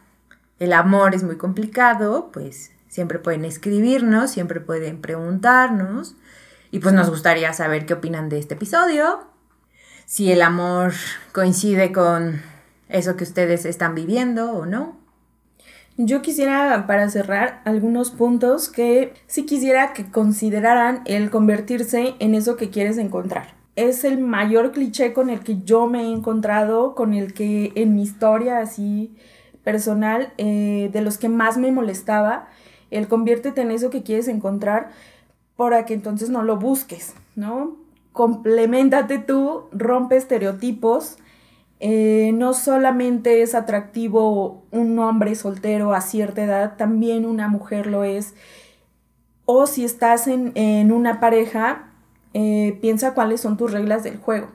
el 0.59 0.73
amor 0.73 1.15
es 1.15 1.23
muy 1.23 1.37
complicado, 1.37 2.31
pues 2.33 2.73
siempre 2.89 3.19
pueden 3.19 3.45
escribirnos, 3.45 4.31
siempre 4.31 4.61
pueden 4.61 5.01
preguntarnos. 5.01 6.17
Y 6.71 6.81
pues 6.81 6.95
nos 6.95 7.11
gustaría 7.11 7.53
saber 7.53 7.87
qué 7.87 7.95
opinan 7.95 8.29
de 8.29 8.39
este 8.39 8.55
episodio, 8.55 9.27
si 10.09 10.33
el 10.33 10.41
amor 10.41 10.95
coincide 11.33 11.93
con 11.93 12.41
eso 12.89 13.15
que 13.17 13.25
ustedes 13.25 13.67
están 13.67 13.95
viviendo 13.95 14.53
o 14.53 14.65
no. 14.65 14.97
Yo 15.99 16.23
quisiera, 16.23 16.87
para 16.87 17.11
cerrar, 17.11 17.61
algunos 17.67 18.11
puntos 18.11 18.71
que 18.71 19.13
sí 19.27 19.45
quisiera 19.45 19.93
que 19.93 20.11
consideraran 20.11 21.03
el 21.05 21.29
convertirse 21.29 22.15
en 22.21 22.35
eso 22.35 22.57
que 22.57 22.71
quieres 22.71 22.97
encontrar. 22.97 23.55
Es 23.77 24.03
el 24.03 24.17
mayor 24.19 24.73
cliché 24.73 25.13
con 25.13 25.29
el 25.29 25.41
que 25.41 25.59
yo 25.63 25.87
me 25.87 26.05
he 26.05 26.11
encontrado, 26.11 26.95
con 26.95 27.13
el 27.13 27.35
que 27.35 27.73
en 27.75 27.95
mi 27.95 28.03
historia 28.03 28.61
así 28.61 29.15
personal, 29.63 30.33
eh, 30.39 30.89
de 30.91 31.03
los 31.03 31.19
que 31.19 31.29
más 31.29 31.59
me 31.59 31.71
molestaba, 31.71 32.49
el 32.91 33.09
conviértete 33.09 33.61
en 33.61 33.73
eso 33.73 33.91
que 33.91 34.03
quieres 34.03 34.29
encontrar 34.29 34.89
para 35.55 35.85
que 35.85 35.93
entonces 35.93 36.31
no 36.31 36.45
lo 36.45 36.57
busques, 36.57 37.15
¿no? 37.37 37.88
Complementate 38.19 39.19
tú, 39.19 39.69
rompe 39.71 40.17
estereotipos, 40.17 41.19
eh, 41.79 42.33
no 42.35 42.53
solamente 42.53 43.43
es 43.43 43.55
atractivo 43.55 44.65
un 44.73 44.99
hombre 44.99 45.37
soltero 45.37 45.95
a 45.95 46.01
cierta 46.01 46.43
edad, 46.43 46.77
también 46.77 47.25
una 47.25 47.47
mujer 47.47 47.87
lo 47.87 48.03
es. 48.03 48.35
O 49.45 49.69
si 49.69 49.85
estás 49.85 50.27
en, 50.27 50.51
en 50.57 50.91
una 50.91 51.21
pareja, 51.21 51.93
eh, 52.35 52.77
piensa 52.81 53.15
cuáles 53.15 53.41
son 53.41 53.57
tus 53.57 53.71
reglas 53.71 54.03
del 54.03 54.17
juego. 54.17 54.49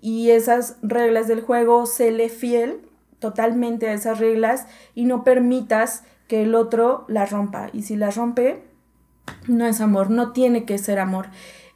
Y 0.00 0.30
esas 0.30 0.76
reglas 0.80 1.26
del 1.26 1.40
juego, 1.40 1.86
séle 1.86 2.28
fiel 2.28 2.78
totalmente 3.18 3.88
a 3.88 3.92
esas 3.92 4.20
reglas 4.20 4.68
y 4.94 5.06
no 5.06 5.24
permitas 5.24 6.04
que 6.28 6.42
el 6.42 6.54
otro 6.54 7.06
las 7.08 7.32
rompa. 7.32 7.70
Y 7.72 7.82
si 7.82 7.96
las 7.96 8.14
rompe, 8.14 8.62
no 9.48 9.66
es 9.66 9.80
amor, 9.80 10.10
no 10.10 10.30
tiene 10.30 10.64
que 10.64 10.78
ser 10.78 11.00
amor. 11.00 11.26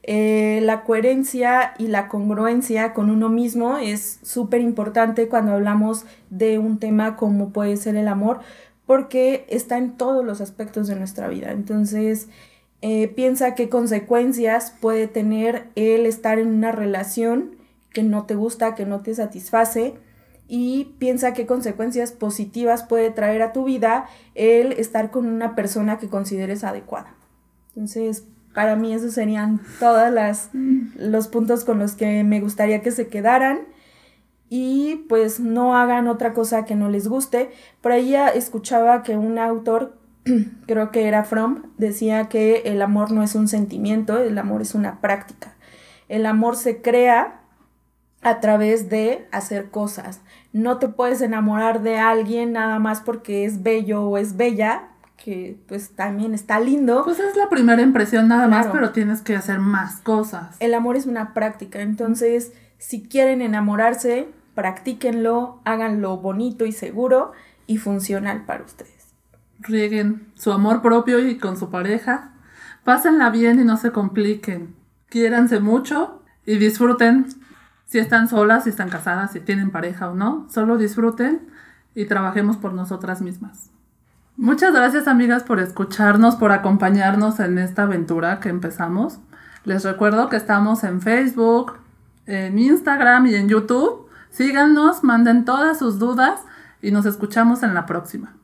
Eh, 0.06 0.60
la 0.62 0.84
coherencia 0.84 1.72
y 1.78 1.86
la 1.86 2.08
congruencia 2.08 2.92
con 2.92 3.08
uno 3.08 3.30
mismo 3.30 3.78
es 3.78 4.18
súper 4.22 4.60
importante 4.60 5.28
cuando 5.28 5.52
hablamos 5.52 6.04
de 6.28 6.58
un 6.58 6.78
tema 6.78 7.16
como 7.16 7.54
puede 7.54 7.78
ser 7.78 7.96
el 7.96 8.08
amor, 8.08 8.40
porque 8.84 9.46
está 9.48 9.78
en 9.78 9.96
todos 9.96 10.22
los 10.22 10.42
aspectos 10.42 10.88
de 10.88 10.96
nuestra 10.96 11.28
vida. 11.28 11.52
Entonces, 11.52 12.28
eh, 12.82 13.08
piensa 13.08 13.54
qué 13.54 13.70
consecuencias 13.70 14.74
puede 14.78 15.08
tener 15.08 15.68
el 15.74 16.04
estar 16.04 16.38
en 16.38 16.48
una 16.48 16.70
relación 16.70 17.56
que 17.94 18.02
no 18.02 18.26
te 18.26 18.34
gusta, 18.34 18.74
que 18.74 18.84
no 18.84 19.00
te 19.00 19.14
satisface, 19.14 19.94
y 20.48 20.96
piensa 20.98 21.32
qué 21.32 21.46
consecuencias 21.46 22.12
positivas 22.12 22.82
puede 22.82 23.10
traer 23.10 23.40
a 23.40 23.54
tu 23.54 23.64
vida 23.64 24.04
el 24.34 24.72
estar 24.72 25.10
con 25.10 25.26
una 25.26 25.54
persona 25.54 25.98
que 25.98 26.10
consideres 26.10 26.62
adecuada. 26.62 27.14
Entonces, 27.68 28.24
para 28.54 28.76
mí 28.76 28.94
esos 28.94 29.12
serían 29.12 29.60
todos 29.80 30.10
las, 30.12 30.50
los 30.96 31.28
puntos 31.28 31.64
con 31.64 31.80
los 31.80 31.94
que 31.96 32.22
me 32.24 32.40
gustaría 32.40 32.80
que 32.80 32.92
se 32.92 33.08
quedaran. 33.08 33.60
Y 34.48 35.06
pues 35.08 35.40
no 35.40 35.76
hagan 35.76 36.06
otra 36.06 36.32
cosa 36.32 36.64
que 36.64 36.76
no 36.76 36.88
les 36.88 37.08
guste. 37.08 37.50
Por 37.80 37.92
ahí 37.92 38.10
ya 38.10 38.28
escuchaba 38.28 39.02
que 39.02 39.16
un 39.16 39.38
autor, 39.38 39.98
creo 40.66 40.92
que 40.92 41.08
era 41.08 41.24
Fromm, 41.24 41.72
decía 41.76 42.28
que 42.28 42.62
el 42.66 42.80
amor 42.80 43.10
no 43.10 43.24
es 43.24 43.34
un 43.34 43.48
sentimiento, 43.48 44.18
el 44.18 44.38
amor 44.38 44.62
es 44.62 44.74
una 44.74 45.00
práctica. 45.00 45.56
El 46.08 46.24
amor 46.24 46.56
se 46.56 46.80
crea 46.80 47.40
a 48.22 48.40
través 48.40 48.88
de 48.88 49.26
hacer 49.32 49.70
cosas. 49.70 50.22
No 50.52 50.78
te 50.78 50.88
puedes 50.88 51.20
enamorar 51.20 51.82
de 51.82 51.98
alguien 51.98 52.52
nada 52.52 52.78
más 52.78 53.00
porque 53.00 53.44
es 53.44 53.62
bello 53.62 54.04
o 54.04 54.16
es 54.16 54.36
bella, 54.36 54.93
que 55.24 55.58
pues 55.68 55.92
también 55.96 56.34
está 56.34 56.60
lindo. 56.60 57.02
Pues 57.02 57.18
es 57.18 57.34
la 57.34 57.48
primera 57.48 57.80
impresión 57.80 58.28
nada 58.28 58.46
más, 58.46 58.66
pero 58.66 58.90
tienes 58.90 59.22
que 59.22 59.34
hacer 59.34 59.58
más 59.58 60.02
cosas. 60.02 60.54
El 60.60 60.74
amor 60.74 60.96
es 60.96 61.06
una 61.06 61.32
práctica, 61.32 61.80
entonces 61.80 62.52
si 62.76 63.02
quieren 63.08 63.40
enamorarse, 63.40 64.28
practíquenlo, 64.54 65.62
háganlo 65.64 66.18
bonito 66.18 66.66
y 66.66 66.72
seguro 66.72 67.32
y 67.66 67.78
funcional 67.78 68.44
para 68.44 68.64
ustedes. 68.64 69.14
Rieguen 69.60 70.26
su 70.34 70.52
amor 70.52 70.82
propio 70.82 71.18
y 71.26 71.38
con 71.38 71.56
su 71.56 71.70
pareja. 71.70 72.34
Pásenla 72.84 73.30
bien 73.30 73.58
y 73.58 73.64
no 73.64 73.78
se 73.78 73.92
compliquen. 73.92 74.74
Quiéranse 75.08 75.58
mucho 75.58 76.22
y 76.44 76.58
disfruten. 76.58 77.28
Si 77.86 77.98
están 77.98 78.28
solas, 78.28 78.64
si 78.64 78.70
están 78.70 78.90
casadas, 78.90 79.32
si 79.32 79.40
tienen 79.40 79.70
pareja 79.70 80.10
o 80.10 80.14
no, 80.14 80.46
solo 80.50 80.76
disfruten 80.76 81.48
y 81.94 82.04
trabajemos 82.04 82.58
por 82.58 82.74
nosotras 82.74 83.22
mismas. 83.22 83.70
Muchas 84.36 84.74
gracias 84.74 85.06
amigas 85.06 85.44
por 85.44 85.60
escucharnos, 85.60 86.34
por 86.34 86.50
acompañarnos 86.50 87.38
en 87.38 87.58
esta 87.58 87.84
aventura 87.84 88.40
que 88.40 88.48
empezamos. 88.48 89.20
Les 89.64 89.84
recuerdo 89.84 90.28
que 90.28 90.36
estamos 90.36 90.82
en 90.82 91.00
Facebook, 91.00 91.78
en 92.26 92.58
Instagram 92.58 93.26
y 93.26 93.36
en 93.36 93.48
YouTube. 93.48 94.08
Síganos, 94.30 95.04
manden 95.04 95.44
todas 95.44 95.78
sus 95.78 96.00
dudas 96.00 96.40
y 96.82 96.90
nos 96.90 97.06
escuchamos 97.06 97.62
en 97.62 97.74
la 97.74 97.86
próxima. 97.86 98.34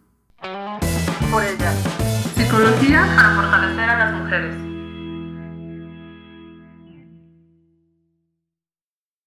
Por 1.31 1.43
ella. 1.43 1.73
Psicología 2.37 3.07
para 3.17 3.35
fortalecer 3.35 3.91
a 3.91 3.99
las 3.99 4.15
mujeres. 4.15 4.70